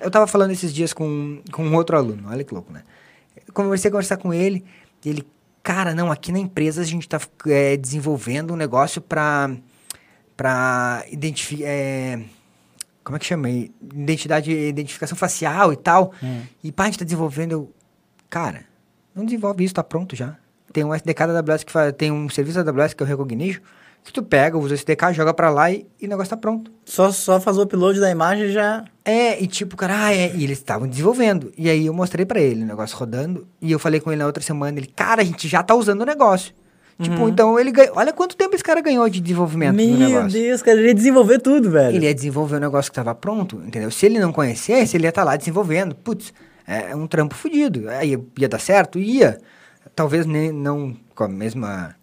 [0.00, 2.82] Eu tava falando esses dias com, com um outro aluno, olha que louco, né?
[3.46, 4.64] Eu comecei a conversar com ele,
[5.04, 5.26] e ele,
[5.62, 9.50] cara, não, aqui na empresa a gente tá é, desenvolvendo um negócio para
[10.40, 11.68] para identificar.
[11.68, 12.18] É,
[13.04, 13.50] como é que chama?
[13.50, 16.14] Identidade, identificação facial e tal.
[16.22, 16.42] Hum.
[16.64, 17.52] E pá, a gente tá desenvolvendo.
[17.52, 17.74] Eu,
[18.30, 18.64] cara,
[19.14, 20.38] não desenvolve isso, tá pronto já.
[20.72, 23.08] Tem um SDK da AWS que faz, tem um serviço da AWS que é o
[23.08, 23.60] Recognition,
[24.04, 26.72] que tu pega, usa o SDK, joga pra lá e, e o negócio tá pronto.
[26.84, 28.84] Só, só faz o upload da imagem e já.
[29.04, 31.52] É, e tipo, cara, ah, é, e eles estavam desenvolvendo.
[31.56, 34.26] E aí eu mostrei pra ele o negócio rodando, e eu falei com ele na
[34.26, 36.54] outra semana, ele, cara, a gente já tá usando o negócio.
[37.00, 37.94] Tipo, então ele ganhou.
[37.96, 40.38] Olha quanto tempo esse cara ganhou de desenvolvimento do Meu negócio.
[40.38, 41.96] Deus, cara, ele ia desenvolver tudo, velho.
[41.96, 43.90] Ele ia desenvolver um negócio que tava pronto, entendeu?
[43.90, 45.94] Se ele não conhecesse, ele ia estar lá desenvolvendo.
[45.94, 46.34] Putz,
[46.66, 47.88] é um trampo fodido.
[47.88, 48.98] Aí ia, ia dar certo?
[48.98, 49.38] Ia.
[49.96, 51.96] Talvez nem, não com a mesma.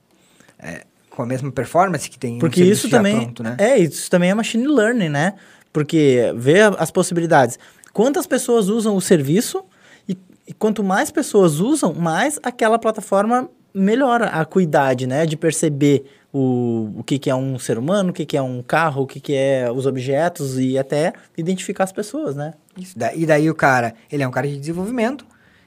[0.57, 0.83] é,
[1.17, 3.15] com a mesma performance que tem um Porque serviço isso também.
[3.23, 3.55] pronto, né?
[3.57, 5.33] É, isso também é machine learning, né?
[5.73, 7.57] Porque vê as possibilidades.
[7.91, 9.65] Quantas pessoas usam o serviço
[10.07, 10.15] e,
[10.47, 15.25] e quanto mais pessoas usam, mais aquela plataforma melhora a acuidade, né?
[15.25, 18.61] De perceber o, o que, que é um ser humano, o que, que é um
[18.61, 22.53] carro, o que, que é os objetos e até identificar as pessoas, né?
[22.79, 22.97] Isso.
[22.97, 25.25] Da- E daí o cara, ele é um cara de desenvolvimento,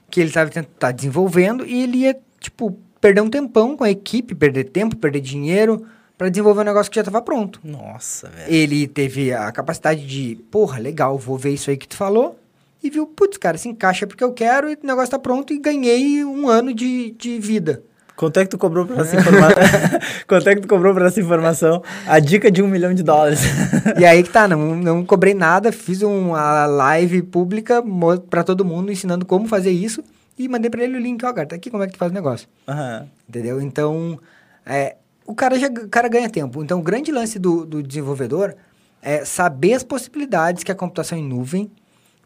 [0.09, 3.91] que ele tava tent- tá desenvolvendo e ele ia, tipo, perder um tempão com a
[3.91, 5.87] equipe, perder tempo, perder dinheiro
[6.19, 7.61] pra desenvolver um negócio que já tava pronto.
[7.65, 8.53] Nossa, velho.
[8.53, 12.39] Ele teve a capacidade de, porra, legal, vou ver isso aí que tu falou.
[12.83, 15.59] E viu, putz, cara, se encaixa porque eu quero e o negócio tá pronto e
[15.59, 17.83] ganhei um ano de, de vida.
[18.17, 19.63] Quanto é que tu cobrou por essa informação?
[20.29, 21.83] Quanto é que tu cobrou por essa informação?
[22.07, 23.41] A dica de um milhão de dólares.
[23.99, 27.83] E aí que tá, não, não cobrei nada, fiz uma live pública
[28.29, 30.03] pra todo mundo ensinando como fazer isso
[30.45, 32.11] e mandei pra ele o link, ó, cara, tá aqui como é que tu faz
[32.11, 32.49] o negócio.
[32.67, 33.09] Aham.
[33.29, 33.61] Entendeu?
[33.61, 34.19] Então,
[34.65, 36.63] é, o, cara já, o cara ganha tempo.
[36.63, 38.55] Então, o grande lance do, do desenvolvedor
[39.03, 41.71] é saber as possibilidades que a computação em nuvem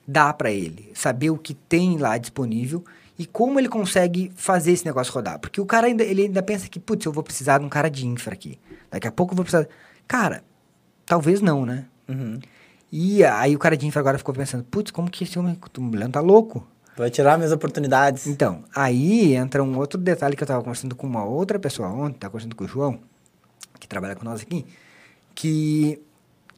[0.06, 0.92] dá para ele.
[0.94, 2.84] Saber o que tem lá disponível
[3.18, 5.38] e como ele consegue fazer esse negócio rodar.
[5.38, 7.90] Porque o cara ainda, ele ainda pensa que, putz, eu vou precisar de um cara
[7.90, 8.58] de infra aqui.
[8.90, 9.68] Daqui a pouco eu vou precisar...
[10.06, 10.44] Cara,
[11.04, 11.86] talvez não, né?
[12.08, 12.38] Uhum.
[12.92, 15.58] E aí o cara de infra agora ficou pensando, putz, como que esse homem,
[16.12, 16.64] tá louco?
[16.96, 18.26] Vai tirar minhas oportunidades.
[18.26, 22.18] Então, aí entra um outro detalhe que eu tava conversando com uma outra pessoa ontem,
[22.18, 23.00] tava conversando com o João,
[23.80, 24.64] que trabalha com nós aqui,
[25.34, 26.00] que,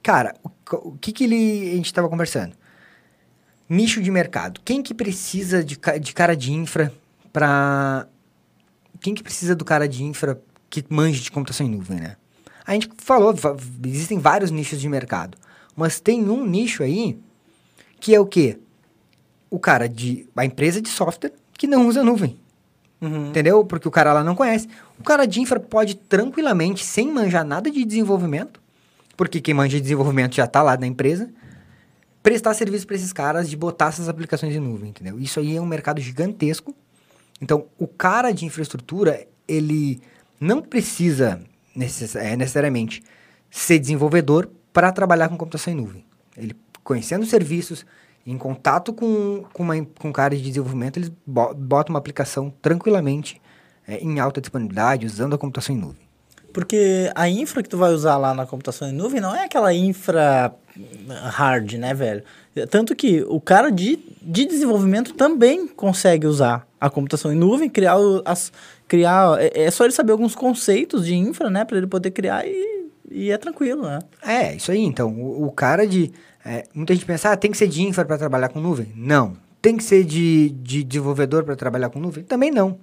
[0.02, 0.50] cara, o,
[0.90, 2.54] o que que ele, a gente tava conversando?
[3.68, 4.60] Nicho de mercado.
[4.64, 6.92] Quem que precisa de, de cara de infra
[7.32, 8.06] pra...
[9.00, 12.16] Quem que precisa do cara de infra que manje de computação em nuvem, né?
[12.66, 13.34] A gente falou,
[13.86, 15.38] existem vários nichos de mercado,
[15.74, 17.18] mas tem um nicho aí
[18.00, 18.58] que é o quê?
[19.50, 20.28] O cara de.
[20.36, 22.36] a empresa de software que não usa nuvem.
[23.00, 23.28] Uhum.
[23.28, 23.64] Entendeu?
[23.64, 24.68] Porque o cara lá não conhece.
[24.98, 28.60] O cara de infra pode tranquilamente, sem manjar nada de desenvolvimento,
[29.16, 31.28] porque quem manja de desenvolvimento já está lá na empresa,
[32.22, 35.18] prestar serviço para esses caras de botar essas aplicações em nuvem, entendeu?
[35.20, 36.74] Isso aí é um mercado gigantesco.
[37.40, 40.00] Então, o cara de infraestrutura, ele
[40.40, 41.40] não precisa
[41.74, 43.02] necess- é, necessariamente
[43.50, 46.04] ser desenvolvedor para trabalhar com computação em nuvem.
[46.36, 47.84] Ele conhecendo os serviços,
[48.26, 53.40] em contato com, com, uma, com cara de desenvolvimento, eles bo- botam uma aplicação tranquilamente
[53.86, 56.06] é, em alta disponibilidade, usando a computação em nuvem.
[56.52, 59.72] Porque a infra que tu vai usar lá na computação em nuvem não é aquela
[59.74, 60.54] infra
[61.08, 62.24] hard, né, velho?
[62.70, 67.96] Tanto que o cara de, de desenvolvimento também consegue usar a computação em nuvem, criar
[68.24, 68.50] as.
[68.88, 72.46] criar é, é só ele saber alguns conceitos de infra, né, para ele poder criar
[72.46, 72.75] e,
[73.10, 73.98] e é tranquilo, né?
[74.22, 74.82] É, isso aí.
[74.84, 76.12] Então, o, o cara de.
[76.44, 78.92] é, muita gente pensa, ah, tem que ser de infra para trabalhar com nuvem?
[78.96, 79.36] Não.
[79.62, 82.22] Tem que ser de, de desenvolvedor para trabalhar com nuvem?
[82.24, 82.78] Também não.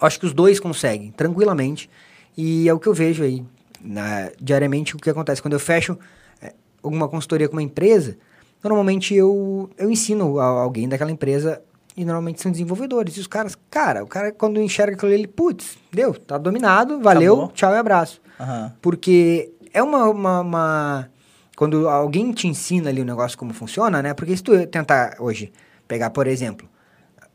[0.00, 1.88] Acho que os dois conseguem, tranquilamente.
[2.36, 3.44] E é o que eu vejo aí,
[3.82, 5.40] na- diariamente, o que acontece.
[5.42, 5.98] Quando eu fecho
[6.42, 8.16] é, alguma consultoria com uma empresa,
[8.62, 11.62] normalmente eu, eu ensino a, alguém daquela empresa,
[11.96, 13.16] e normalmente são desenvolvedores.
[13.16, 17.00] E os caras, cara, o cara quando enxerga aquilo ali, ele, putz, deu, tá dominado,
[17.00, 17.52] valeu, Acabou.
[17.52, 18.20] tchau e abraço.
[18.38, 18.72] Aham.
[18.82, 21.10] Porque é uma, uma, uma-
[21.56, 24.14] Quando alguém te ensina ali o negócio como funciona, né?
[24.14, 25.52] Porque se tu tentar hoje
[25.86, 26.68] pegar, por exemplo,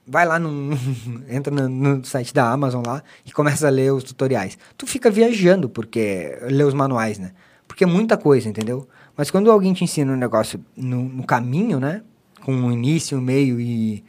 [0.06, 0.72] vai lá no.
[1.30, 4.58] entra no, no site da Amazon lá e começa a ler os tutoriais.
[4.78, 6.38] Tu fica viajando, porque.
[6.44, 7.32] lê os manuais, né?
[7.68, 8.88] Porque é muita coisa, entendeu?
[9.16, 12.02] Mas quando alguém te ensina um negócio no, no caminho, né?
[12.44, 14.04] Com um início, um meio e.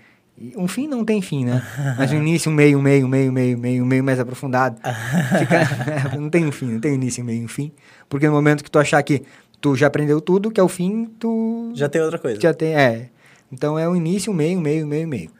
[0.56, 1.62] um fim não tem fim, né?
[1.98, 4.04] Mas um início, um meio, um meio, um meio, um meio, um meio, um meio
[4.04, 4.76] mais aprofundado.
[5.38, 7.70] Fica- não tem um fim, não tem um início, um meio, um fim.
[8.08, 9.22] Porque no momento que tu achar que
[9.60, 12.40] tu já aprendeu tudo, que é o fim, tu Já tem outra coisa.
[12.40, 13.10] já tem, é.
[13.52, 15.30] Então é o início, o meio, o meio, o meio, o meio.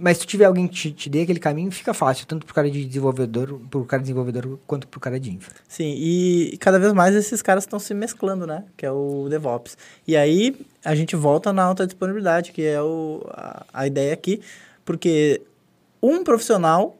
[0.00, 2.70] Mas se tiver alguém que te, te dê aquele caminho, fica fácil, tanto pro cara
[2.70, 5.54] de desenvolvedor, pro cara desenvolvedor, quanto pro cara de infra.
[5.68, 8.64] Sim, e cada vez mais esses caras estão se mesclando, né?
[8.76, 9.76] Que é o DevOps.
[10.06, 14.40] E aí a gente volta na alta disponibilidade, que é o, a, a ideia aqui,
[14.84, 15.42] porque
[16.02, 16.96] um profissional,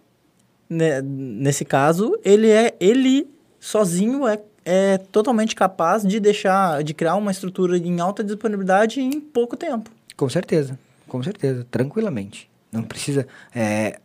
[0.68, 3.26] né, nesse caso, ele é ele
[3.58, 9.20] sozinho é, é totalmente capaz de deixar, de criar uma estrutura em alta disponibilidade em
[9.20, 9.90] pouco tempo.
[10.16, 10.78] Com certeza,
[11.08, 12.51] com certeza, tranquilamente.
[12.72, 13.26] Não precisa.
[13.54, 13.98] É,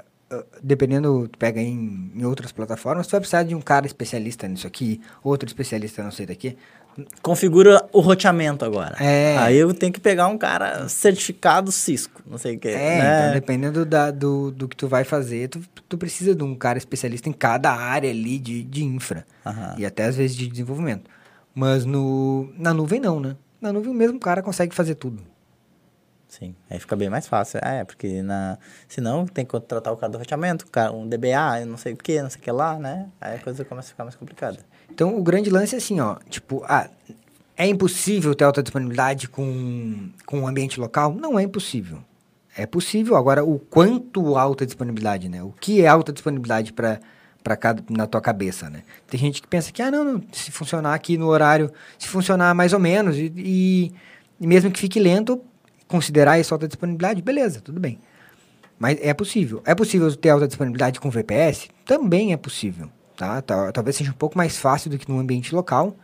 [0.62, 4.68] dependendo, tu pega em, em, outras plataformas, tu vai precisar de um cara especialista nisso
[4.68, 6.58] aqui, outro especialista não sei daqui.
[7.22, 8.98] Configura o roteamento agora.
[9.00, 9.38] É.
[9.38, 12.70] Aí eu tenho que pegar um cara certificado Cisco, não sei o que.
[12.70, 13.20] É, né?
[13.20, 16.78] então dependendo da, do, do que tu vai fazer, tu, tu precisa de um cara
[16.78, 19.26] especialista em cada área ali de, de infra.
[19.46, 19.76] Aham.
[19.78, 21.10] E até às vezes de desenvolvimento.
[21.54, 23.36] Mas no, na nuvem não, né?
[23.62, 25.22] Na nuvem o mesmo cara consegue fazer tudo.
[26.38, 27.60] Sim, aí fica bem mais fácil.
[27.64, 28.60] É, porque na...
[28.88, 32.30] senão tem que contratar o cara do roteamento, um DBA, não sei o que, não
[32.30, 33.08] sei o que lá, né?
[33.20, 34.60] Aí a coisa começa a ficar mais complicada.
[34.92, 36.90] Então, o grande lance é assim, ó, tipo, ah,
[37.56, 41.12] é impossível ter alta disponibilidade com, com um ambiente local?
[41.16, 42.04] Não é impossível.
[42.56, 45.42] É possível, agora, o quanto alta disponibilidade, né?
[45.42, 47.00] O que é alta disponibilidade para
[47.44, 48.84] para cada na tua cabeça, né?
[49.08, 52.54] Tem gente que pensa que, ah, não, não, se funcionar aqui no horário, se funcionar
[52.54, 53.94] mais ou menos, e, e,
[54.38, 55.42] e mesmo que fique lento,
[55.88, 58.00] considerar isso alta disponibilidade, beleza, tudo bem.
[58.80, 59.62] Mas é possível.
[59.66, 61.70] É possível ter alta disponibilidade com VPS?
[61.86, 62.90] Também é possível.
[63.16, 63.42] Tá?
[63.42, 65.96] Tal- Talvez seja um pouco mais fácil do que no ambiente local.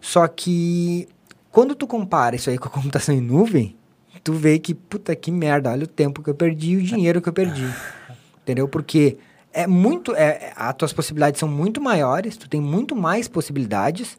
[0.00, 1.08] Só que
[1.50, 3.74] quando tu compara isso aí com a computação em nuvem,
[4.22, 7.22] tu vê que, puta que merda, olha o tempo que eu perdi e o dinheiro
[7.22, 7.66] que eu perdi.
[8.42, 8.68] Entendeu?
[8.68, 9.16] Porque
[9.52, 10.14] é muito.
[10.14, 14.18] É, as tuas possibilidades são muito maiores, tu tem muito mais possibilidades.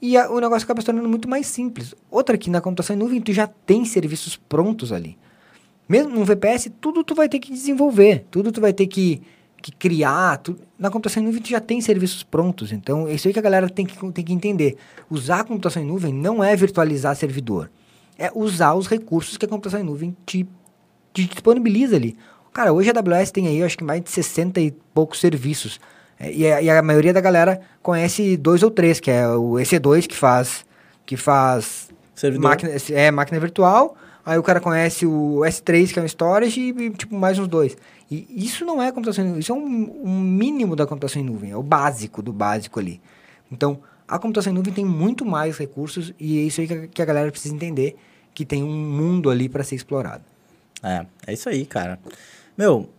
[0.00, 1.94] E a- o negócio acaba se tornando muito mais simples.
[2.10, 5.18] Outra que na computação em nuvem tu já tem serviços prontos ali.
[5.88, 9.20] Mesmo no VPS, tudo tu vai ter que desenvolver, tudo tu vai ter que,
[9.60, 10.36] que criar.
[10.38, 12.70] tu- na computação em nuvem tu já tem serviços prontos.
[12.72, 14.76] Então, é isso aí que a galera tem que, tem que entender.
[15.10, 17.70] Usar a computação em nuvem não é virtualizar servidor.
[18.16, 20.46] É usar os recursos que a computação em nuvem te,
[21.12, 22.16] te disponibiliza ali.
[22.52, 25.80] Cara, hoje a AWS tem aí, acho que mais de 60 e poucos serviços.
[26.18, 29.52] É, e, a, e a maioria da galera conhece dois ou três, que é o
[29.52, 30.66] EC2 que faz
[31.06, 32.50] que faz Servidor.
[32.50, 33.96] máquina, é máquina virtual.
[34.26, 37.48] Aí o cara conhece o S3, que é um storage, e, e, tipo mais uns
[37.48, 37.78] dois.
[38.10, 41.24] E isso não é computação em nuvem, isso é um, um mínimo da computação em
[41.24, 43.00] nuvem, é o básico do básico ali.
[43.50, 46.86] Então, a computação em nuvem tem muito mais recursos e é isso aí que a,
[46.88, 47.96] que a galera precisa entender,
[48.34, 50.24] que tem um mundo ali para ser explorado.
[50.82, 51.98] É, é isso aí, cara.
[52.56, 52.90] Meu,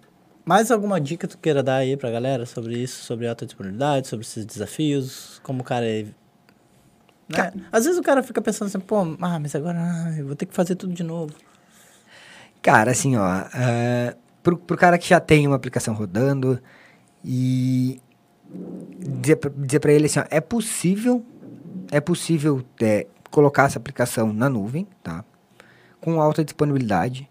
[0.49, 4.25] mais alguma dica tu queira dar aí pra galera sobre isso, sobre alta disponibilidade, sobre
[4.25, 6.07] esses desafios, como o cara é...
[7.27, 7.53] Né?
[7.71, 10.47] Às vezes o cara fica pensando assim, pô, ah, mas agora ah, eu vou ter
[10.47, 11.35] que fazer tudo de novo.
[12.63, 16.59] Cara, assim, ó, é, pro, pro cara que já tem uma aplicação rodando
[17.23, 18.01] e
[19.21, 21.23] dizer pra, dizer pra ele assim, ó, é possível,
[21.91, 25.23] é possível é, colocar essa aplicação na nuvem, tá?
[26.01, 27.29] Com alta disponibilidade.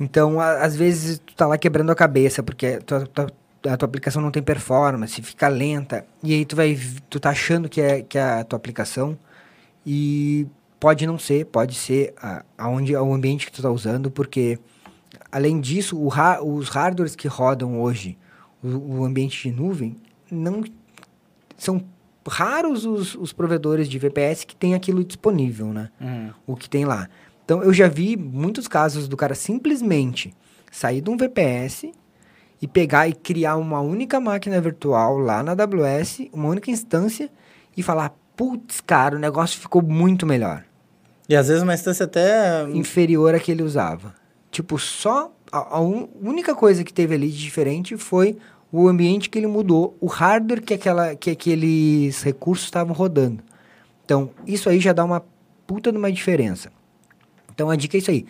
[0.00, 3.26] Então, a- às vezes, tu tá lá quebrando a cabeça, porque tua- tua-
[3.68, 6.78] a tua aplicação não tem performance, fica lenta, e aí tu vai,
[7.08, 9.16] tu tá achando que é, que é a tua aplicação,
[9.86, 10.46] e
[10.80, 14.58] pode não ser, pode ser a, aonde, o ambiente que tu tá usando, porque,
[15.30, 18.18] além disso, o ha- os hardwares que rodam hoje,
[18.62, 19.96] o, o ambiente de nuvem,
[20.30, 20.64] não
[21.56, 21.84] são
[22.28, 25.90] raros os, os provedores de VPS que têm aquilo disponível, né?
[26.46, 27.08] o que tem lá.
[27.44, 30.34] Então, eu já vi muitos casos do cara simplesmente
[30.70, 31.90] sair de um VPS
[32.60, 37.28] e pegar e criar uma única máquina virtual lá na AWS, uma única instância,
[37.76, 40.64] e falar, putz, cara, o negócio ficou muito melhor.
[41.28, 42.62] E às vezes uma instância até...
[42.70, 44.14] Inferior à que ele usava.
[44.50, 48.38] Tipo, só a, a un- única coisa que teve ali de diferente foi
[48.70, 53.42] o ambiente que ele mudou, o hardware que, aquela, que aqueles recursos estavam rodando.
[54.04, 55.22] Então, isso aí já dá uma
[55.66, 56.70] puta de uma diferença.
[57.54, 58.24] Então, a dica é isso aí.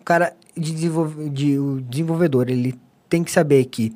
[0.00, 2.74] O cara, de desenvolve- de- o desenvolvedor, ele
[3.08, 3.94] tem que saber que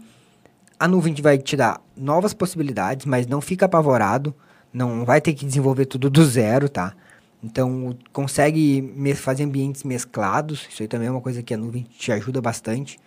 [0.78, 4.34] a nuvem vai te dar novas possibilidades, mas não fica apavorado.
[4.72, 6.92] Não vai ter que desenvolver tudo do zero, tá?
[7.42, 10.66] Então, consegue fazer ambientes mesclados.
[10.70, 12.98] Isso aí também é uma coisa que a nuvem te ajuda bastante.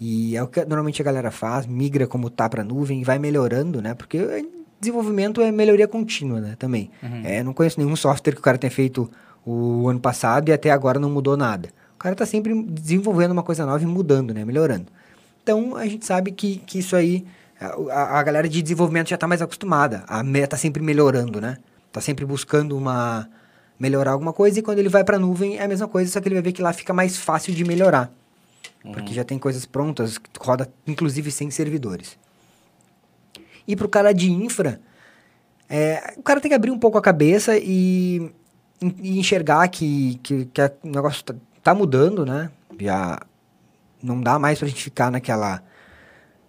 [0.00, 3.18] E é o que normalmente a galera faz, migra como tá para nuvem e vai
[3.18, 3.94] melhorando, né?
[3.94, 4.42] Porque é-
[4.80, 6.56] desenvolvimento é melhoria contínua, né?
[6.58, 6.90] Também.
[7.24, 9.08] É, eu não conheço nenhum software que o cara tenha feito
[9.46, 11.68] o ano passado e até agora não mudou nada.
[11.94, 14.44] O cara tá sempre desenvolvendo uma coisa nova e mudando, né?
[14.44, 14.86] Melhorando.
[15.42, 17.24] Então, a gente sabe que, que isso aí,
[17.60, 20.04] a, a- a galera de desenvolvimento já tá mais acostumada.
[20.06, 21.58] A me- tá sempre melhorando, né?
[21.92, 23.28] Tá sempre buscando uma
[23.78, 26.28] melhorar alguma coisa e quando ele vai para nuvem é a mesma coisa, só que
[26.28, 28.10] ele vai ver que lá fica mais fácil de melhorar.
[28.92, 32.16] porque já tem coisas prontas roda inclusive sem servidores.
[33.66, 34.80] E para o cara de infra,
[35.68, 38.30] é, o cara tem que abrir um pouco a cabeça e,
[38.80, 42.50] e enxergar que, que, que o negócio tá, tá mudando, né?
[42.78, 43.20] Já
[44.02, 45.62] não dá mais pra gente ficar naquela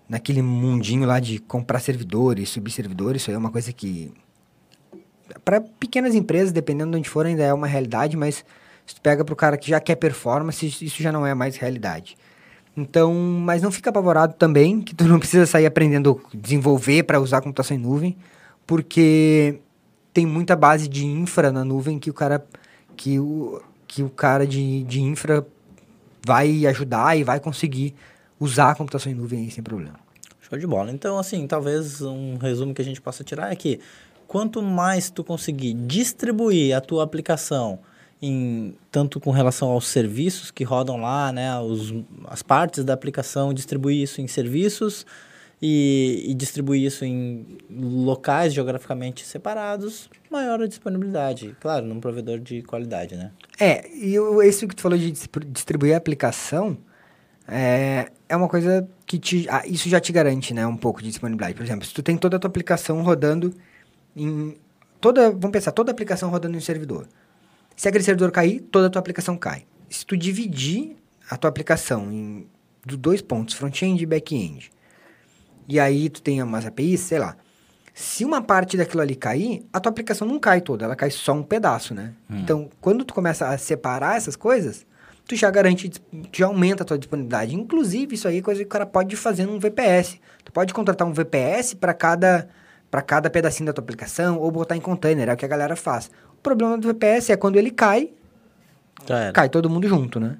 [0.07, 4.13] naquele mundinho lá de comprar servidores, subir servidores, isso aí é uma coisa que
[5.43, 8.45] para pequenas empresas, dependendo de onde for, ainda é uma realidade, mas
[8.85, 12.15] se tu pega pro cara que já quer performance, isso já não é mais realidade.
[12.77, 17.41] Então, mas não fica apavorado também, que tu não precisa sair aprendendo desenvolver para usar
[17.41, 18.17] computação em nuvem,
[18.67, 19.59] porque
[20.15, 22.47] tem muita base de infra na nuvem que o cara
[22.95, 25.45] que o, que o cara de, de infra
[26.25, 27.93] vai ajudar e vai conseguir
[28.39, 29.99] usar a computação em nuvem sem problema.
[30.39, 30.89] Show de bola.
[30.89, 33.81] Então, assim, talvez um resumo que a gente possa tirar é que
[34.25, 37.79] quanto mais tu conseguir distribuir a tua aplicação
[38.21, 41.93] em tanto com relação aos serviços que rodam lá, né, os,
[42.27, 45.05] as partes da aplicação, distribuir isso em serviços
[45.61, 52.61] e, e distribuir isso em locais geograficamente separados, maior a disponibilidade, claro, num provedor de
[52.61, 53.31] qualidade, né?
[53.59, 54.15] É, e
[54.47, 55.11] isso que tu falou de
[55.47, 56.77] distribuir a aplicação,
[57.47, 61.09] é, é uma coisa que te, ah, isso já te garante, né, um pouco de
[61.09, 61.55] disponibilidade.
[61.55, 63.53] Por exemplo, se tu tem toda a tua aplicação rodando
[64.15, 64.57] em
[64.99, 67.07] toda, vamos pensar, toda a aplicação rodando em um servidor.
[67.75, 69.65] Se aquele servidor cair, toda a tua aplicação cai.
[69.89, 70.95] Se tu dividir
[71.29, 72.47] a tua aplicação em
[72.85, 74.71] dois pontos, front-end e back-end,
[75.67, 77.35] e aí tu tem umas APIs, sei lá.
[77.93, 81.33] Se uma parte daquilo ali cair, a tua aplicação não cai toda, ela cai só
[81.33, 82.13] um pedaço, né?
[82.29, 82.39] Hum.
[82.39, 84.85] Então, quando tu começa a separar essas coisas,
[85.25, 86.03] tu já garante, tu
[86.33, 87.55] já aumenta a tua disponibilidade.
[87.55, 90.19] Inclusive, isso aí é coisa que o cara pode fazer num VPS.
[90.43, 92.47] Tu pode contratar um VPS para cada
[92.91, 95.75] para cada pedacinho da tua aplicação ou botar em container, é o que a galera
[95.75, 96.09] faz.
[96.31, 98.09] O problema do VPS é quando ele cai,
[99.33, 100.37] cai todo mundo junto, né?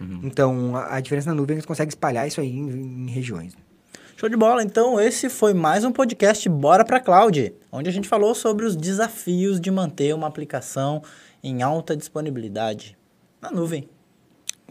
[0.00, 0.20] Uhum.
[0.24, 3.10] Então, a, a, diferença na nuvem é que você consegue espalhar isso aí em, em
[3.10, 3.56] regiões.
[4.16, 4.62] Show de bola.
[4.62, 8.76] Então, esse foi mais um podcast Bora para Cloud, onde a gente falou sobre os
[8.76, 11.02] desafios de manter uma aplicação
[11.42, 12.96] em alta disponibilidade
[13.40, 13.88] na nuvem.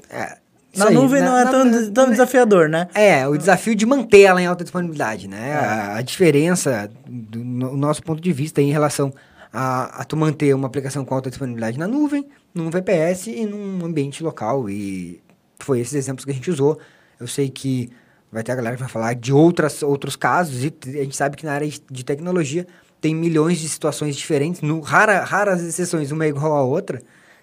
[0.09, 0.37] É,
[0.75, 2.87] na aí, nuvem na, não é na, tão, na, tão desafiador, né?
[2.93, 5.49] É, o desafio de manter ela em alta disponibilidade, né?
[5.49, 5.53] É.
[5.53, 9.13] A, a, diferença do no, nosso ponto de vista em relação
[9.51, 13.85] a, a tu manter uma aplicação com alta disponibilidade na nuvem, num VPS e num
[13.85, 14.69] ambiente local.
[14.69, 15.21] E
[15.59, 16.79] foi esses exemplos que a gente usou.
[17.19, 17.91] Eu sei que
[18.32, 21.36] vai ter a galera que vai falar de outras, outros casos, e a gente sabe
[21.36, 22.65] que na área de tecnologia
[23.01, 27.01] tem milhões de situações diferentes, no, rara, raras exceções, uma é igual a outra.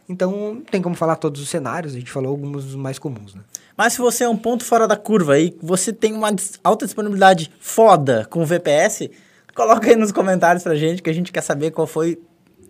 [0.09, 3.43] Então, tem como falar todos os cenários, a gente falou alguns dos mais comuns, né?
[3.77, 6.31] Mas se você é um ponto fora da curva e você tem uma
[6.65, 9.11] alta disponibilidade foda com o VPS,
[9.55, 12.19] coloca aí nos comentários pra gente que a gente quer saber qual foi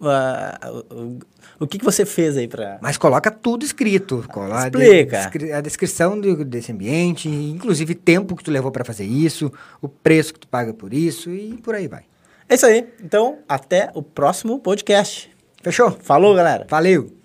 [0.01, 1.19] uh,
[1.59, 2.79] o, que, que você fez aí para.
[2.81, 4.25] Mas coloca tudo escrito.
[4.29, 5.31] Cola Explica.
[5.57, 10.35] A, descrição do, desse ambiente, inclusive tempo que tu levou para fazer isso, o preço
[10.35, 12.05] que tu paga por isso e por aí vai.
[12.49, 12.87] É isso aí.
[13.03, 15.31] Então, até o próximo podcast.
[15.63, 15.91] Fechou?
[15.91, 16.67] Falou, galera.
[16.69, 17.18] Valeu.